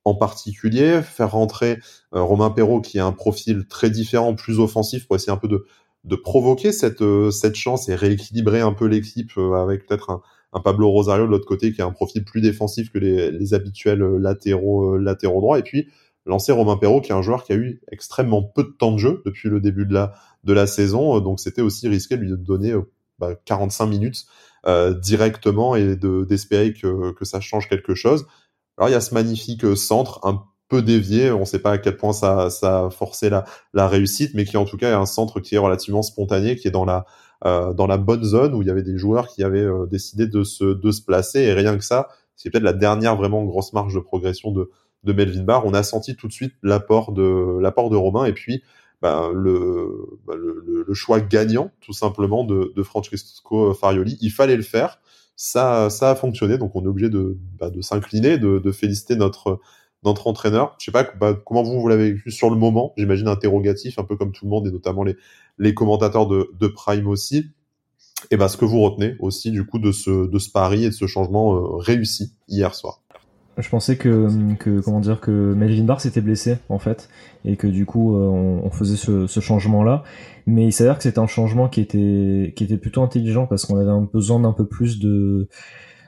[0.06, 1.02] en particulier.
[1.02, 1.80] Faire rentrer
[2.12, 5.66] Romain Perrault, qui a un profil très différent, plus offensif, pour essayer un peu de,
[6.04, 10.22] de provoquer cette, cette chance et rééquilibrer un peu l'équipe avec peut-être un,
[10.54, 13.54] un Pablo Rosario de l'autre côté qui a un profil plus défensif que les, les
[13.54, 15.60] habituels euh, latéraux, euh, latéraux droits.
[15.60, 15.90] Et puis
[16.26, 18.98] lancer Romain Perrault, qui est un joueur qui a eu extrêmement peu de temps de
[18.98, 21.18] jeu depuis le début de la, de la saison.
[21.18, 22.74] Euh, donc c'était aussi risqué de lui donner
[23.20, 24.26] bah, 45 minutes
[24.66, 28.28] euh, directement et de, d'espérer que, que ça change quelque chose.
[28.78, 31.78] Alors il y a ce magnifique centre un peu dévié, on ne sait pas à
[31.78, 35.40] quel point ça, a forcé la, réussite, mais qui en tout cas est un centre
[35.40, 37.06] qui est relativement spontané, qui est dans la,
[37.46, 41.04] euh, bonne zone où il y avait des joueurs qui avaient euh, décidé de se,
[41.06, 44.70] placer et rien que ça, c'est peut-être la dernière vraiment grosse marge de progression de,
[45.06, 45.66] Melvin Barr.
[45.66, 48.64] On a senti tout de suite l'apport de l'apport de Romain et puis
[49.02, 49.90] bah, le,
[50.26, 54.18] bah, le, choix gagnant tout simplement de, Francesco Farioli.
[54.22, 55.00] Il fallait le faire.
[55.36, 59.60] Ça, a fonctionné, donc on est obligé de, bah, s'incliner, de féliciter notre
[60.06, 60.76] notre entraîneur.
[60.80, 62.94] Je sais pas bah, comment vous, vous l'avez vécu sur le moment?
[62.98, 65.16] J'imagine interrogatif, un peu comme tout le monde et notamment les,
[65.58, 67.46] les commentateurs de, de Prime aussi.
[68.32, 70.90] Et ben ce que vous retenez aussi du coup de ce, de ce pari et
[70.90, 73.02] de ce changement euh, réussi hier soir?
[73.58, 77.10] Je pensais que, que comment dire que Melvin Barr s'était blessé en fait
[77.46, 80.04] et que du coup euh, on, on, faisait ce, ce changement là,
[80.48, 83.78] mais il s'avère que c'était un changement qui était qui était plutôt intelligent parce qu'on
[83.78, 85.50] avait besoin d'un peu plus de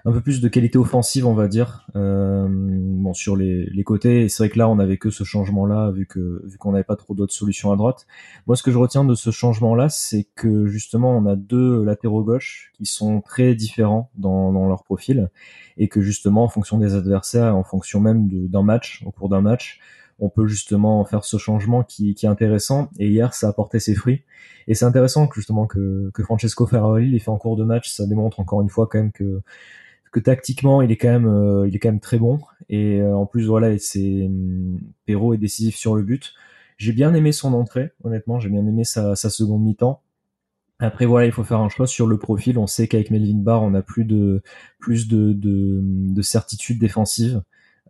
[0.07, 4.29] un peu plus de qualité offensive, on va dire, euh, bon sur les, côtés.
[4.29, 6.95] C'est vrai que là, on n'avait que ce changement-là, vu que vu qu'on n'avait pas
[6.95, 8.05] trop d'autres solutions à droite.
[8.45, 12.23] Moi, ce que je retiens de ce changement-là, c'est que justement, on a deux latéraux
[12.23, 15.31] gauche qui sont très différents dans, dans leur profil,
[15.77, 19.41] et que justement, en fonction des adversaires, en fonction même d'un match, au cours d'un
[19.41, 19.79] match,
[20.19, 22.89] on peut justement faire ce changement qui, est intéressant.
[22.99, 24.21] Et hier, ça a porté ses fruits.
[24.67, 27.89] Et c'est intéressant que justement que, que Francesco Ferrari l'ait fait en cours de match.
[27.89, 29.41] Ça démontre encore une fois quand même que
[30.15, 32.39] que tactiquement il est quand même euh, il est quand même très bon
[32.69, 36.33] et euh, en plus voilà c'est hum, Perrault est décisif sur le but
[36.77, 40.01] j'ai bien aimé son entrée honnêtement j'ai bien aimé sa, seconde mi-temps
[40.79, 42.57] Après voilà, il faut faire un choix sur le profil.
[42.57, 44.41] On sait qu'avec Melvin Barr, on a plus de
[44.79, 47.41] plus de, de, de certitude défensive.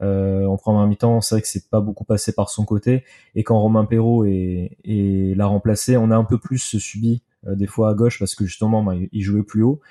[0.01, 3.03] Euh, en première mi-temps, c'est vrai que c'est pas beaucoup passé par son côté.
[3.35, 7.67] Et quand Romain Perrault est, est l'a remplacé, on a un peu plus subi des
[7.67, 9.81] fois à gauche parce que justement, bah, il jouait plus haut.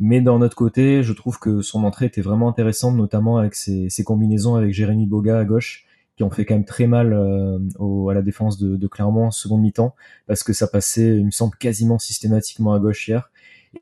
[0.00, 3.90] Mais d'un autre côté, je trouve que son entrée était vraiment intéressante, notamment avec ses,
[3.90, 5.86] ses combinaisons avec Jérémy Boga à gauche,
[6.16, 9.26] qui ont fait quand même très mal euh, au, à la défense de, de Clermont
[9.26, 9.94] en seconde mi-temps,
[10.26, 13.30] parce que ça passait, il me semble, quasiment systématiquement à gauche hier.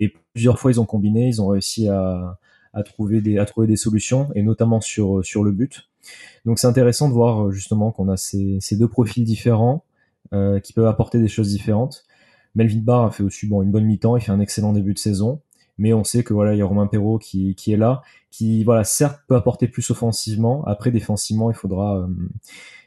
[0.01, 2.39] Et plusieurs fois, ils ont combiné, ils ont réussi à,
[2.73, 5.89] à trouver des, à trouver des solutions, et notamment sur, sur le but.
[6.45, 9.85] Donc c'est intéressant de voir justement qu'on a ces, ces, deux profils différents
[10.33, 12.05] euh, qui peuvent apporter des choses différentes.
[12.55, 14.99] Melvin Barr a fait aussi bon, une bonne mi-temps, il fait un excellent début de
[14.99, 15.41] saison
[15.79, 18.65] mais on sait que voilà il y a Romain Perrault qui, qui est là, qui
[18.65, 20.65] voilà certes peut apporter plus offensivement.
[20.67, 21.99] Après défensivement, il faudra.
[21.99, 22.07] Euh,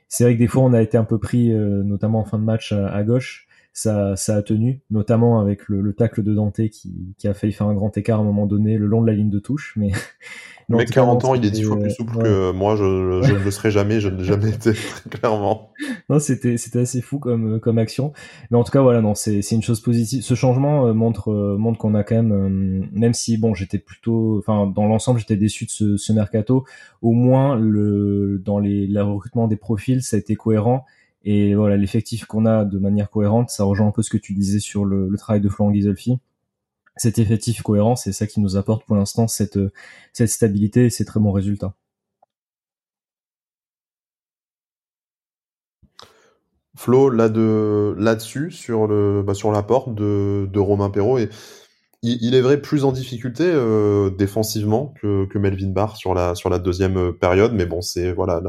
[0.07, 2.39] c'est vrai que des fois on a été un peu pris, euh, notamment en fin
[2.39, 3.47] de match à, gauche.
[3.81, 7.53] Ça, ça a tenu, notamment avec le, le tacle de Dante qui, qui a failli
[7.53, 9.73] faire un grand écart à un moment donné le long de la ligne de touche,
[9.77, 9.93] mais
[10.67, 13.51] mec 40 ans, il est dix fois plus souple que moi, je, je ne le
[13.51, 14.73] serai jamais, je n'ai jamais été,
[15.09, 15.71] clairement.
[16.09, 18.11] Non, c'était, c'était assez fou comme, comme action.
[18.51, 20.23] Mais en tout cas, voilà, non, c'est, c'est une chose positive.
[20.23, 23.79] Ce changement euh, montre, euh, montre qu'on a quand même, euh, même si, bon, j'étais
[23.79, 26.65] plutôt, enfin, dans l'ensemble, j'étais déçu de ce, ce mercato.
[27.01, 30.85] Au moins, le, dans les, le recrutement des profils, ça a été cohérent.
[31.23, 34.33] Et voilà, l'effectif qu'on a de manière cohérente, ça rejoint un peu ce que tu
[34.33, 36.19] disais sur le, travail de Florent Ghisolfi
[36.99, 39.59] cet effectif cohérent, c'est ça qui nous apporte pour l'instant cette,
[40.13, 41.73] cette stabilité et ces très bons résultats.
[46.75, 51.29] Flo, là de là-dessus sur le bah, sur l'apport de, de Romain Perrault et
[52.01, 56.49] il, est vrai plus en difficulté euh, défensivement que, que, Melvin Barr sur la sur
[56.49, 58.41] la deuxième euh, période, mais bon, c'est voilà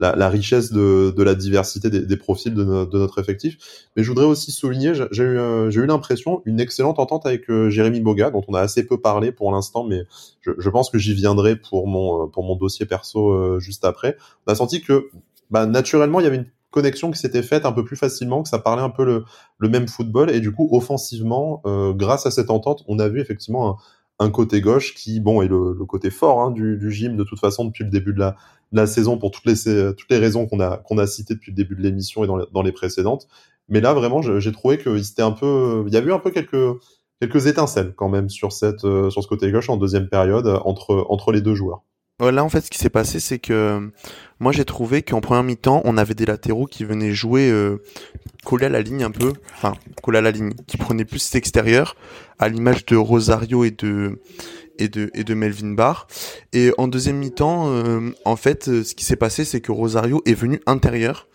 [0.00, 3.58] la, la, richesse de, de la diversité des, des profils de, de, notre effectif.
[3.96, 7.44] Mais je voudrais aussi souligner, j'ai eu euh, j'ai eu l'impression une excellente entente avec
[7.68, 10.04] Jérémy Boga, dont on a assez peu parlé pour l'instant, mais
[10.40, 14.16] je, je, pense que j'y viendrai pour mon pour mon dossier perso juste après.
[14.46, 15.10] On a senti que
[15.50, 18.50] bah, naturellement il y avait une connexion qui s'était faite un peu plus facilement, que
[18.50, 19.24] ça parlait un peu
[19.58, 20.30] le, même football.
[20.30, 23.78] Et du coup, offensivement, euh, grâce à cette entente, on a vu effectivement
[24.18, 27.40] un, côté gauche qui, bon, est le, côté fort hein, du, du, gym de toute
[27.40, 28.20] façon depuis le début de
[28.72, 31.76] la, saison pour toutes les, toutes les raisons qu'on a, a citées depuis le début
[31.76, 33.26] de l'émission et dans les, dans les précédentes.
[33.70, 36.30] Mais là, vraiment, j'ai trouvé qu'il s'était un peu, il y a eu un peu
[36.30, 36.78] quelques,
[37.20, 41.06] quelques étincelles quand même sur cette, euh, sur ce côté gauche en deuxième période entre,
[41.08, 41.82] entre les deux joueurs.
[42.18, 43.90] Là, en fait, ce qui s'est passé, c'est que
[44.40, 47.82] moi, j'ai trouvé qu'en première mi-temps, on avait des latéraux qui venaient jouer euh,
[48.62, 51.94] à la ligne un peu, enfin collés à la ligne, qui prenaient plus l'extérieur,
[52.38, 54.18] à l'image de Rosario et de
[54.78, 56.06] et de et de Melvin Barr.
[56.54, 60.22] Et en deuxième mi-temps, euh, en fait, euh, ce qui s'est passé, c'est que Rosario
[60.24, 61.28] est venu intérieur.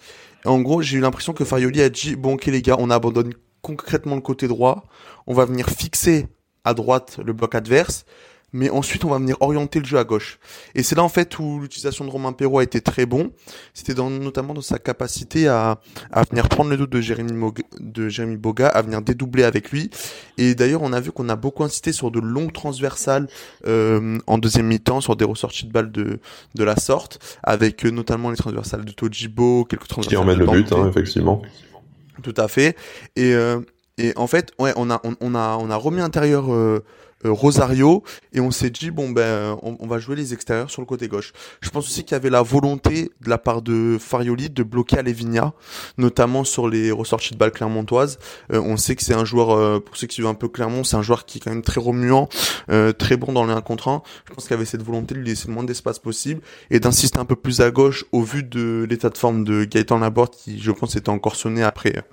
[0.46, 3.34] En gros, j'ai eu l'impression que Farioli a dit bon, ok les gars, on abandonne
[3.62, 4.86] concrètement le côté droit,
[5.28, 6.26] on va venir fixer
[6.64, 8.06] à droite le bloc adverse
[8.54, 10.40] mais ensuite on va venir orienter le jeu à gauche.
[10.76, 13.32] Et c'est là en fait où l'utilisation de Romain Perrault a été très bon.
[13.74, 15.80] C'était dans, notamment dans sa capacité à,
[16.12, 17.34] à venir prendre le dos de Jérémy,
[17.80, 19.90] de Jérémy Boga, à venir dédoubler avec lui.
[20.38, 23.28] Et d'ailleurs on a vu qu'on a beaucoup insisté sur de longues transversales
[23.68, 26.20] euh, en deuxième mi-temps, sur des ressorties de balles de,
[26.56, 30.48] de la sorte, avec euh, notamment les transversales de Tojibo, quelques transversales qui emmènent le
[30.48, 31.42] but, hein, effectivement.
[32.22, 32.76] Tout à fait.
[33.16, 33.60] Et, euh,
[33.98, 36.84] et en fait, ouais, on a, on, on a, on a remis intérieur euh,
[37.24, 38.04] Rosario
[38.34, 41.34] et on s'est dit bon ben on, va jouer les extérieurs sur le côté gauche.
[41.62, 45.00] Je pense aussi qu'il y avait la volonté de la part de Farioli de bloquer
[45.00, 45.54] Alevigna,
[45.98, 48.20] notamment sur les ressorties de balles clermontoises.
[48.54, 50.84] Euh, on sait que c'est un joueur, euh, pour ceux qui suivent un peu Clermont,
[50.84, 52.30] c'est un joueur qui est quand même très remuant,
[52.98, 54.02] très bon dans les 1 contre 1.
[54.28, 56.80] Je pense qu'il y avait cette volonté de lui laisser le moins d'espace possible et
[56.80, 60.36] d'insister un peu plus à gauche au vu de l'état de forme de Gaëtan Laborde
[60.36, 62.04] qui je pense était encore sonné après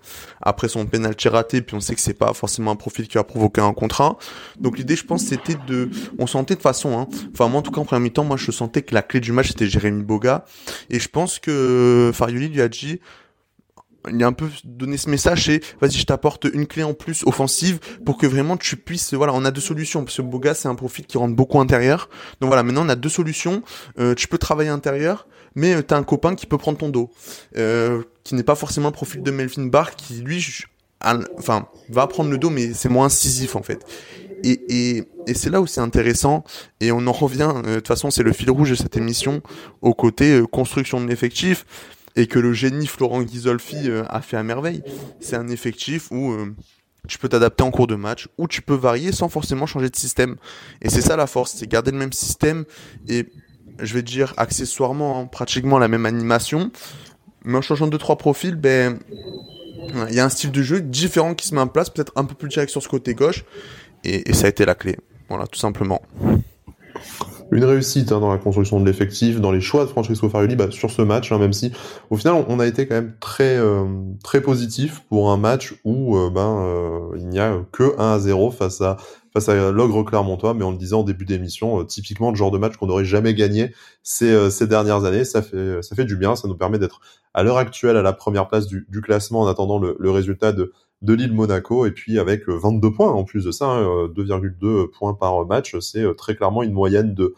[0.40, 3.24] après son penalty raté puis on sait que c'est pas forcément un profil qui va
[3.24, 4.16] provoquer un contre 1.
[4.58, 7.08] Donc l'idée je pense, c'était de, on sentait de façon, hein.
[7.32, 9.32] Enfin, moi, en tout cas, en premier mi-temps, moi, je sentais que la clé du
[9.32, 10.44] match, c'était Jérémy Boga.
[10.90, 13.00] Et je pense que Farioli lui a dit,
[14.10, 17.24] il a un peu donné ce message et vas-y je t'apporte une clé en plus
[17.26, 20.04] offensive pour que vraiment tu puisses voilà on a deux solutions.
[20.04, 22.08] Parce que Boga c'est un profil qui rentre beaucoup intérieur.
[22.40, 23.62] Donc voilà maintenant on a deux solutions.
[23.98, 26.88] Euh, tu peux travailler intérieur mais euh, tu as un copain qui peut prendre ton
[26.88, 27.10] dos.
[27.56, 30.64] Euh, qui n'est pas forcément le profil de Melvin Barr qui lui
[31.00, 33.86] enfin va prendre le dos mais c'est moins incisif en fait
[34.44, 36.44] et, c'est là où c'est intéressant,
[36.80, 39.42] et on en revient, euh, de toute façon c'est le fil rouge de cette émission,
[39.82, 41.66] au côté euh, construction de l'effectif,
[42.16, 44.82] et que le génie Florent Ghisolfi euh, a fait à merveille.
[45.20, 46.34] C'est un effectif où
[47.06, 49.96] tu peux t'adapter en cours de match, où tu peux varier sans forcément changer de
[49.96, 50.36] système.
[50.82, 52.64] Et c'est ça la force, c'est garder le même système,
[53.08, 53.26] et
[53.80, 56.70] je vais dire accessoirement, hein, pratiquement la même animation,
[57.44, 58.98] mais en changeant deux trois profils, ben
[60.08, 62.24] Il y a un style de jeu différent qui se met en place, peut-être un
[62.24, 63.44] peu plus direct sur ce côté gauche,
[64.04, 64.96] et, ça a été la clé.
[65.28, 66.00] Voilà, tout simplement
[67.50, 70.70] une réussite hein, dans la construction de l'effectif, dans les choix de Francesco Farioli bah,
[70.70, 71.72] sur ce match, hein, même si
[72.10, 73.84] au final on a été quand même très euh,
[74.22, 78.18] très positif pour un match où euh, ben euh, il n'y a que 1 à
[78.18, 78.98] 0 face à
[79.32, 82.58] face à l'ogre Clermontois, mais on le disait en début d'émission, typiquement le genre de
[82.58, 83.72] match qu'on n'aurait jamais gagné
[84.02, 85.24] ces, ces dernières années.
[85.24, 87.00] Ça fait ça fait du bien, ça nous permet d'être
[87.34, 91.14] à l'heure actuelle à la première place du, classement en attendant le résultat de de
[91.14, 94.86] l'île Monaco et puis avec 22 euh, points en plus de ça, 2,2 hein, euh,
[94.90, 97.34] points par match, c'est euh, très clairement une moyenne de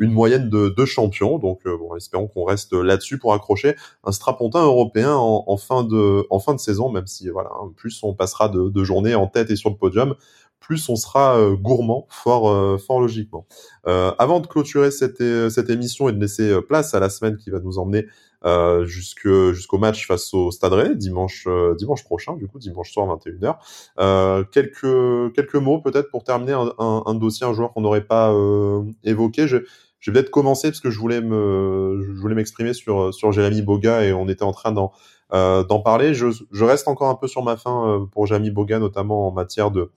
[0.00, 1.38] une moyenne de, champions.
[1.38, 6.38] Donc bon, espérons qu'on reste là-dessus pour accrocher un strapontin européen en, fin de en
[6.38, 9.50] fin de saison, même si voilà, hein, plus on passera de, de journées en tête
[9.50, 10.14] et sur le podium,
[10.58, 13.46] plus on sera gourmand, fort, fort logiquement.
[13.84, 17.60] Avant de clôturer cette, cette émission et de laisser place à la semaine qui va
[17.60, 18.06] nous emmener
[18.44, 23.06] euh, jusqu'au match face au Stade Rennais dimanche euh, dimanche prochain du coup dimanche soir
[23.06, 23.56] 21h.
[23.98, 28.82] Euh, quelques quelques mots peut-être pour terminer un, dossier un joueur qu'on n'aurait pas euh,
[29.02, 29.48] évoqué.
[29.48, 29.58] Je,
[29.98, 33.62] je vais peut-être commencer parce que je voulais me je voulais m'exprimer sur sur Jérémy
[33.62, 34.92] Boga et on était en train d'en
[35.32, 36.12] euh, d'en parler.
[36.12, 39.70] Je, je reste encore un peu sur ma fin pour Jérémy Boga notamment en matière
[39.70, 39.90] de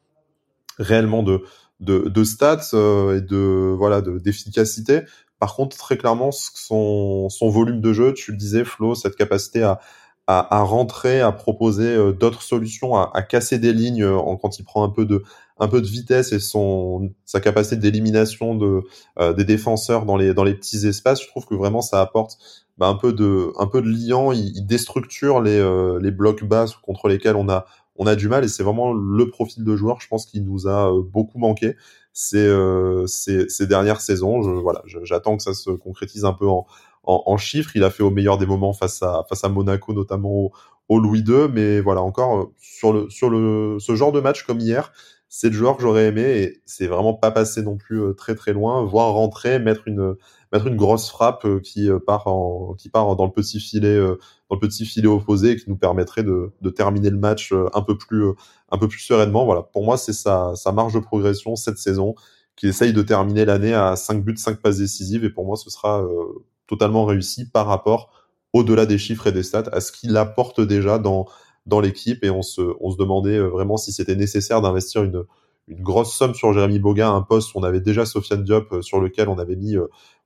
[0.80, 1.44] réellement de
[1.80, 5.02] de, de stats et de voilà d'efficacité.
[5.40, 9.80] Par contre, très clairement, son, volume de jeu, tu le disais, Flo, cette capacité à,
[10.26, 14.60] à, à rentrer, à proposer euh, d'autres solutions, à, à, casser des lignes euh, quand
[14.60, 15.24] il prend un peu de,
[15.60, 18.82] un peu de vitesse et son, sa capacité d'élimination de,
[19.20, 22.38] euh, des défenseurs dans les, dans les petits espaces, je trouve que vraiment ça apporte
[22.78, 24.32] bah, un peu de, un peu de liant.
[24.32, 25.64] Il, il déstructure les,
[26.02, 27.66] les blocs bas contre lesquels on a,
[27.96, 30.68] on a du mal et c'est vraiment le profil de joueur, je pense, qui nous
[30.68, 31.76] a beaucoup manqué
[32.20, 34.42] ces, euh, ces, ces, dernières saisons.
[34.42, 36.66] Je, voilà, j'attends que ça se concrétise un peu en,
[37.04, 37.70] en, en, chiffres.
[37.76, 40.52] Il a fait au meilleur des moments face à, face à Monaco, notamment au,
[40.90, 41.48] au Louis II.
[41.54, 44.92] Mais voilà, encore euh, sur, le, sur le, ce genre de match comme hier,
[45.30, 48.36] c'est le joueur que j'aurais aimé et c'est vraiment pas passé non plus euh, très
[48.36, 48.84] très loin.
[48.84, 50.16] Voir rentrer, mettre une,
[50.54, 54.60] mettre une grosse frappe qui part en, qui part dans le petit filet, dans le
[54.60, 58.24] petit filet opposé et qui nous permettrait de, de terminer le match un peu plus,
[58.72, 59.46] un peu plus sereinement.
[59.46, 62.16] Voilà, pour moi, c'est sa, sa marge de progression cette saison,
[62.58, 65.70] qui essaye de terminer l'année à 5 buts, 5 passes décisives, et pour moi, ce
[65.70, 68.12] sera euh, totalement réussi par rapport,
[68.52, 71.28] au-delà des chiffres et des stats, à ce qu'il apporte déjà dans,
[71.68, 75.24] dans l'équipe, et on se, on se demandait euh, vraiment si c'était nécessaire d'investir une,
[75.70, 79.02] grosse somme sur Jérémy Boga, un poste où on avait déjà Sofiane Diop, euh, sur
[79.02, 79.76] lequel on avait mis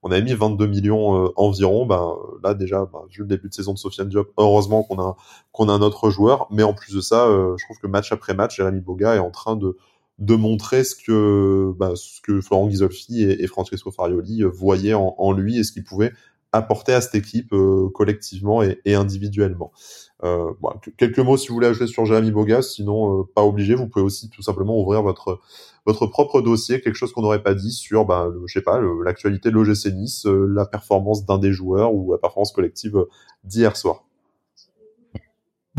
[0.03, 1.85] on avait mis 22 millions euh, environ.
[1.85, 5.15] Ben là déjà, ben, vu le début de saison de Sofiane Diop, heureusement qu'on a
[5.15, 6.47] a un autre joueur.
[6.51, 9.19] Mais en plus de ça, euh, je trouve que match après match, Jérémy Boga est
[9.19, 9.77] en train de
[10.19, 14.93] de montrer ce que ben, ce que Florent Ghisolfi et, et Francesco Farioli euh, voyaient
[14.93, 16.11] en, en lui et ce qu'il pouvait
[16.51, 17.53] apporter à cette équipe
[17.93, 19.71] collectivement et, individuellement.
[20.23, 20.51] Euh,
[20.97, 23.73] quelques mots si vous voulez ajouter sur Jérémy Boga, sinon pas obligé.
[23.73, 25.39] Vous pouvez aussi tout simplement ouvrir votre
[25.85, 29.49] votre propre dossier, quelque chose qu'on n'aurait pas dit sur, bah, je sais pas, l'actualité
[29.49, 33.09] de l'OGC Nice, euh, la performance d'un des joueurs ou la performance collective euh,
[33.43, 34.03] d'hier soir.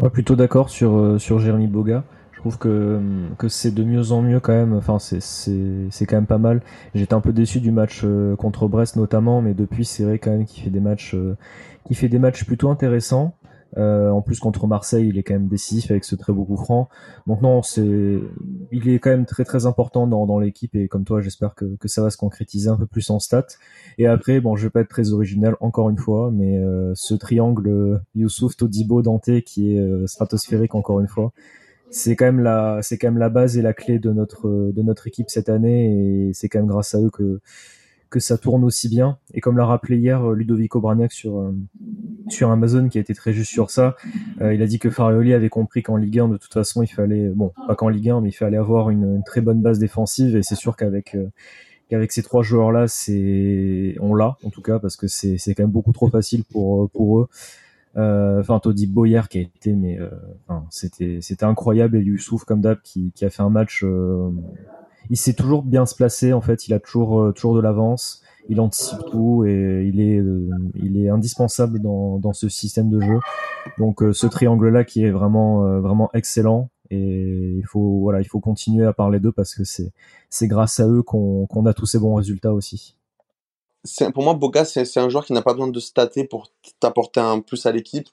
[0.01, 2.05] Ouais, plutôt d'accord sur euh, sur Jérémy Boga.
[2.45, 3.01] Je trouve que
[3.39, 4.73] que c'est de mieux en mieux quand même.
[4.75, 6.61] Enfin, c'est quand même pas mal.
[6.93, 8.05] J'étais un peu déçu du match
[8.37, 11.15] contre Brest notamment, mais depuis c'est vrai quand même qu'il fait des matchs
[11.87, 13.35] qui fait des matchs plutôt intéressants.
[13.79, 16.57] Euh, en plus contre Marseille, il est quand même décisif avec ce très beau coup
[16.57, 16.89] franc.
[17.27, 18.21] Donc non, c'est,
[18.71, 21.77] il est quand même très très important dans, dans l'équipe et comme toi, j'espère que,
[21.77, 23.47] que ça va se concrétiser un peu plus en stats.
[23.99, 27.15] Et après, bon, je vais pas être très original encore une fois, mais euh, ce
[27.15, 31.33] triangle euh, Youssouf, Todibo, Dante qui est euh, stratosphérique encore une fois,
[31.93, 34.83] c'est quand même la, c'est quand même la base et la clé de notre de
[34.83, 37.41] notre équipe cette année et c'est quand même grâce à eux que
[38.13, 39.19] que ça tourne aussi bien.
[39.35, 41.53] Et comme l'a rappelé hier euh, Ludovico Braniac sur, euh,
[42.29, 43.97] sur Amazon, qui a été très juste sur ça,
[44.41, 46.89] euh, il a dit que Farioli avait compris qu'en Ligue 1, de toute façon, il
[46.89, 50.37] fallait, bon, pas qu'en Ligue 1, mais il fallait avoir une, très bonne base défensive.
[50.37, 51.17] Et c'est sûr qu'avec
[51.89, 55.63] qu'avec ces trois joueurs-là, c'est on l'a en tout cas parce que c'est c'est quand
[55.63, 57.29] même beaucoup trop facile pour pour eux.
[57.95, 59.99] Enfin, Todi Boyer qui a été, mais
[60.71, 63.85] c'était c'était incroyable et Youssouf comme d'hab qui, qui a fait un match
[65.11, 66.33] il sait toujours bien se placer.
[66.33, 68.23] En fait, il a toujours euh, toujours de l'avance.
[68.49, 73.01] Il anticipe tout et il est euh, il est indispensable dans dans ce système de
[73.01, 73.21] jeu.
[73.79, 78.25] Donc euh, ce triangle là qui est vraiment vraiment excellent et il faut voilà il
[78.25, 79.93] faut continuer à parler d'eux parce que c'est
[80.29, 82.97] c'est grâce à eux qu'on qu'on a tous ces bons résultats aussi.
[84.15, 87.41] Pour moi, Boga, c'est un joueur qui n'a pas besoin de stater pour t'apporter un
[87.41, 88.09] plus à l'équipe.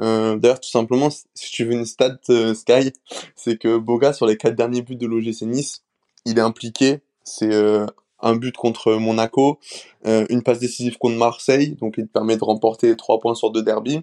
[0.00, 2.18] Euh, D'ailleurs, tout simplement, si tu veux une stat
[2.54, 2.92] Sky,
[3.36, 5.82] c'est que Boga, sur les quatre derniers buts de l'OGC Nice,
[6.24, 7.00] il est impliqué.
[7.24, 7.86] C'est euh,
[8.22, 9.58] un but contre Monaco,
[10.06, 13.62] euh, une passe décisive contre Marseille, donc il permet de remporter trois points sur deux
[13.62, 14.00] derbies.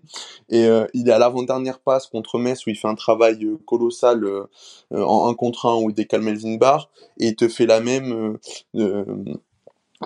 [0.49, 3.57] Et euh, il est à l'avant-dernière passe contre Metz où il fait un travail euh,
[3.65, 4.25] colossal
[4.91, 8.37] en un contre un où il décale Melvin Barr et il te fait la même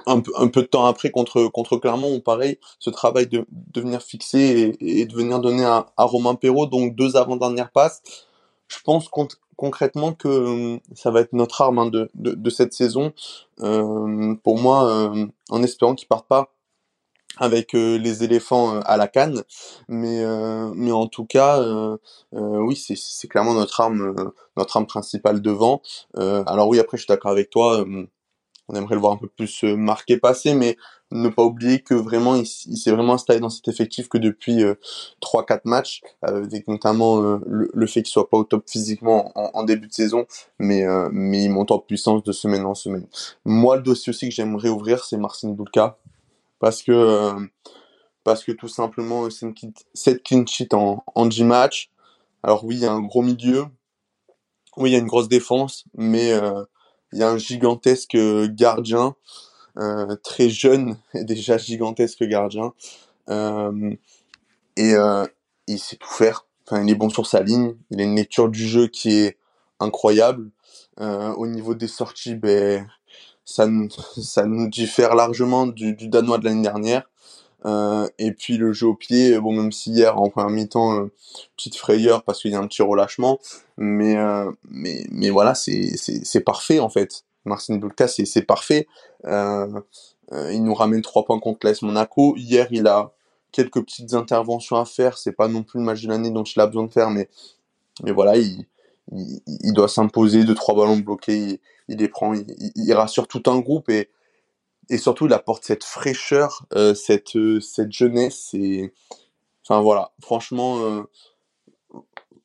[0.05, 3.45] un, peu, un peu de temps après contre contre Clermont où pareil ce travail de,
[3.51, 8.01] de venir fixer et, de venir donner à, à Romain Perrault donc deux avant-dernières passes.
[8.67, 9.07] Je pense
[9.55, 13.13] concrètement que euh, ça va être notre arme hein, de, de, cette saison.
[13.61, 16.49] Euh, pour moi, euh, en espérant qu'ils partent pas
[17.37, 19.41] avec les éléphants à la canne,
[19.87, 20.23] mais
[20.75, 21.65] mais en tout cas,
[22.31, 25.81] oui, c'est clairement notre arme, notre arme principale devant.
[26.15, 27.83] alors oui, après, je suis d'accord avec toi
[28.69, 30.77] on aimerait le voir un peu plus marqué passer, mais
[31.13, 34.75] ne pas oublier que vraiment il, s'est vraiment installé dans cet effectif que depuis euh,
[35.21, 39.63] 3-4 matchs, euh, avec notamment euh, le, fait qu'il soit pas au top physiquement en,
[39.63, 40.25] début de saison,
[40.59, 43.07] mais euh, mais il monte en puissance de semaine en semaine.
[43.45, 45.97] Moi, le dossier aussi que j'aimerais ouvrir, c'est Marcin Bulka,
[46.59, 47.33] parce que
[48.23, 49.47] parce que tout simplement c'est
[49.93, 51.91] 7 clean sheet en, en 10 matchs.
[52.41, 53.65] Alors oui, il y a un gros milieu,
[54.77, 56.31] oui, il y a une grosse défense, mais
[57.13, 59.15] il y a un gigantesque gardien
[59.77, 62.73] euh, très jeune et déjà gigantesque gardien.
[63.29, 63.95] Euh,
[64.75, 65.25] et euh,
[65.67, 66.45] il sait tout faire.
[66.65, 67.75] Enfin, il est bon sur sa ligne.
[67.91, 69.37] Il a une lecture du jeu qui est
[69.79, 70.51] incroyable.
[70.99, 72.87] au niveau des sorties, ben,
[73.45, 73.67] ça,
[74.21, 77.03] ça nous diffère largement du Danois de l'année dernière.
[77.65, 81.07] Euh, et puis le jeu au pied, bon même si hier en première mi-temps
[81.55, 83.39] petite frayeur parce qu'il y a un petit relâchement,
[83.77, 87.23] mais euh, mais mais voilà c'est parfait en fait.
[87.45, 88.87] Marcin Bulka, c'est parfait.
[89.25, 89.81] Euh,
[90.31, 92.35] euh, il nous ramène trois points contre l'AS Monaco.
[92.37, 93.11] Hier, il a
[93.51, 95.17] quelques petites interventions à faire.
[95.17, 97.29] C'est pas non plus le match de l'année dont il a besoin de faire, mais,
[98.03, 98.65] mais voilà, il,
[99.11, 101.59] il, doit s'imposer de trois ballons bloqués.
[101.89, 104.09] Il, les prend, il, rassure tout un groupe et,
[104.89, 108.53] et surtout, il apporte cette fraîcheur, euh, cette, cette jeunesse.
[108.53, 108.93] Et,
[109.63, 111.05] enfin voilà, franchement,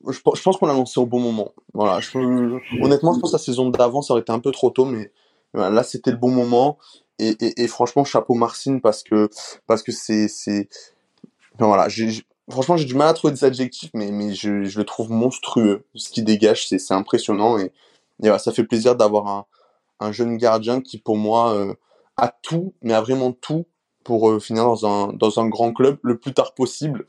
[0.07, 1.53] je, pense qu'on l'a lancé au bon moment.
[1.73, 2.17] Voilà, je,
[2.81, 5.11] honnêtement, je pense que la saison d'avant, ça aurait été un peu trop tôt, mais
[5.53, 6.77] là, c'était le bon moment.
[7.19, 9.29] Et, et, franchement, chapeau Marcine parce que
[9.67, 10.69] parce que c'est c'est
[11.59, 11.89] voilà,
[12.49, 15.83] franchement, j'ai du mal à trouver des adjectifs, mais mais je, je le trouve monstrueux.
[15.95, 17.73] Ce qui dégage, c'est impressionnant et,
[18.23, 19.45] et ça fait plaisir d'avoir un
[19.99, 21.53] un jeune gardien qui, pour moi,
[22.19, 23.65] a tout, mais a vraiment tout
[24.03, 27.05] pour euh, finir dans un dans un grand club le plus tard possible.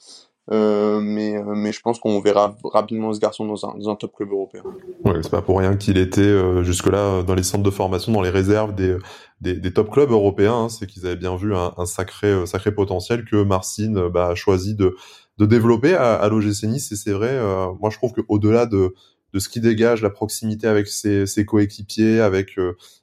[0.53, 3.95] Euh, mais, euh, mais je pense qu'on verra rapidement ce garçon dans un, dans un
[3.95, 4.65] top club européen.
[5.05, 8.31] Ouais, c'est pas pour rien qu'il était jusque-là dans les centres de formation, dans les
[8.31, 8.97] réserves des,
[9.41, 10.65] des, top clubs européens.
[10.65, 14.75] Hein, c'est qu'ils avaient bien vu un, sacré, sacré potentiel que Marcin bah, a choisi
[14.75, 14.97] de,
[15.39, 16.91] de développer à, à l'OGC Nice.
[16.91, 17.39] Et c'est vrai,
[17.79, 18.93] moi je trouve qu'au-delà de,
[19.33, 22.59] de ce qui dégage la proximité avec ses, coéquipiers, avec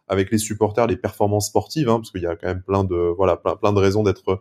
[0.08, 3.14] avec les supporters, les performances sportives, hein, parce qu'il y a quand même plein de
[3.16, 4.40] voilà plein, de raisons d'être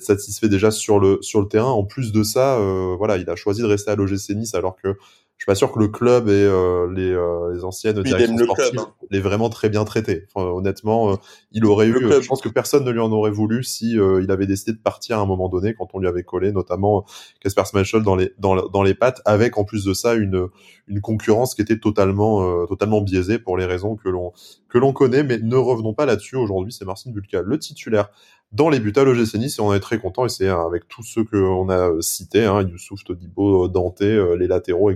[0.00, 1.70] satisfait déjà sur le terrain.
[1.70, 4.76] En plus de ça, euh, voilà, il a choisi de rester à l'OGC Nice alors
[4.76, 4.96] que
[5.40, 8.92] suis pas sûr que le club et euh, les, euh, les anciennes directions sportives hein.
[9.10, 10.26] l'aient vraiment très bien traité.
[10.34, 11.18] honnêtement,
[11.52, 11.94] il aurait eu.
[11.94, 15.18] Je pense que personne ne lui en aurait voulu si il avait décidé de partir
[15.18, 17.06] à un moment donné quand on lui avait collé, notamment
[17.40, 20.48] Casper Schmeichel dans les dans, dans les pattes, avec en plus de ça une
[20.88, 24.32] une concurrence qui était totalement totalement biaisée pour les raisons que l'on
[24.68, 25.22] que l'on connaît.
[25.22, 26.36] Mais ne revenons pas là-dessus.
[26.36, 28.10] Aujourd'hui, c'est Marcin Bulka, le titulaire
[28.52, 30.88] dans les buts à l'OGC Nice et on est très content et c'est euh, avec
[30.88, 34.90] tous ceux qu'on a euh, cités, hein, Youssouf, Todibo, Dante, euh, les latéraux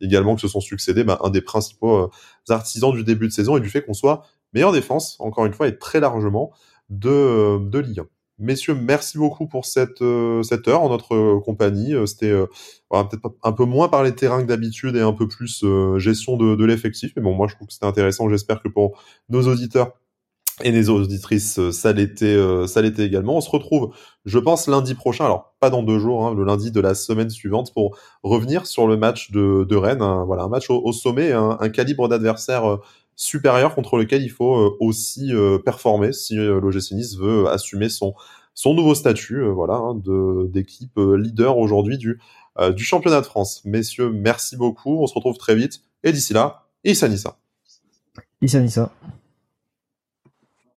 [0.00, 2.10] également qui se sont succédés, bah, un des principaux
[2.48, 5.68] artisans du début de saison et du fait qu'on soit meilleure défense, encore une fois,
[5.68, 6.52] et très largement
[6.88, 8.06] de, de Ligue 1.
[8.38, 10.02] Messieurs, merci beaucoup pour cette,
[10.42, 11.94] cette heure en notre compagnie.
[12.06, 12.32] C'était
[12.90, 15.64] peut-être un peu moins par les terrains que d'habitude et un peu plus
[15.98, 17.12] gestion de, de l'effectif.
[17.16, 18.28] Mais bon, moi je trouve que c'était intéressant.
[18.28, 19.92] J'espère que pour nos auditeurs,
[20.62, 22.66] et les auditrices, euh, ça l'était, euh,
[22.98, 23.36] également.
[23.36, 23.92] On se retrouve,
[24.24, 25.24] je pense, lundi prochain.
[25.24, 28.86] Alors pas dans deux jours, hein, le lundi de la semaine suivante, pour revenir sur
[28.86, 30.04] le match de, Rennes.
[30.26, 32.80] voilà, un match au, sommet, un, calibre d'adversaire euh,
[33.16, 35.30] supérieur contre lequel il faut aussi
[35.64, 38.14] performer si l'OGC veut assumer son
[38.74, 40.00] nouveau statut, voilà, hein,
[40.48, 42.18] d'équipe leader aujourd'hui du
[42.74, 43.62] du championnat de France.
[43.64, 45.00] Messieurs, merci beaucoup.
[45.00, 45.82] On se retrouve très vite.
[46.02, 47.36] Et d'ici là, Issa Nissa.
[48.42, 48.90] Issa Nissa.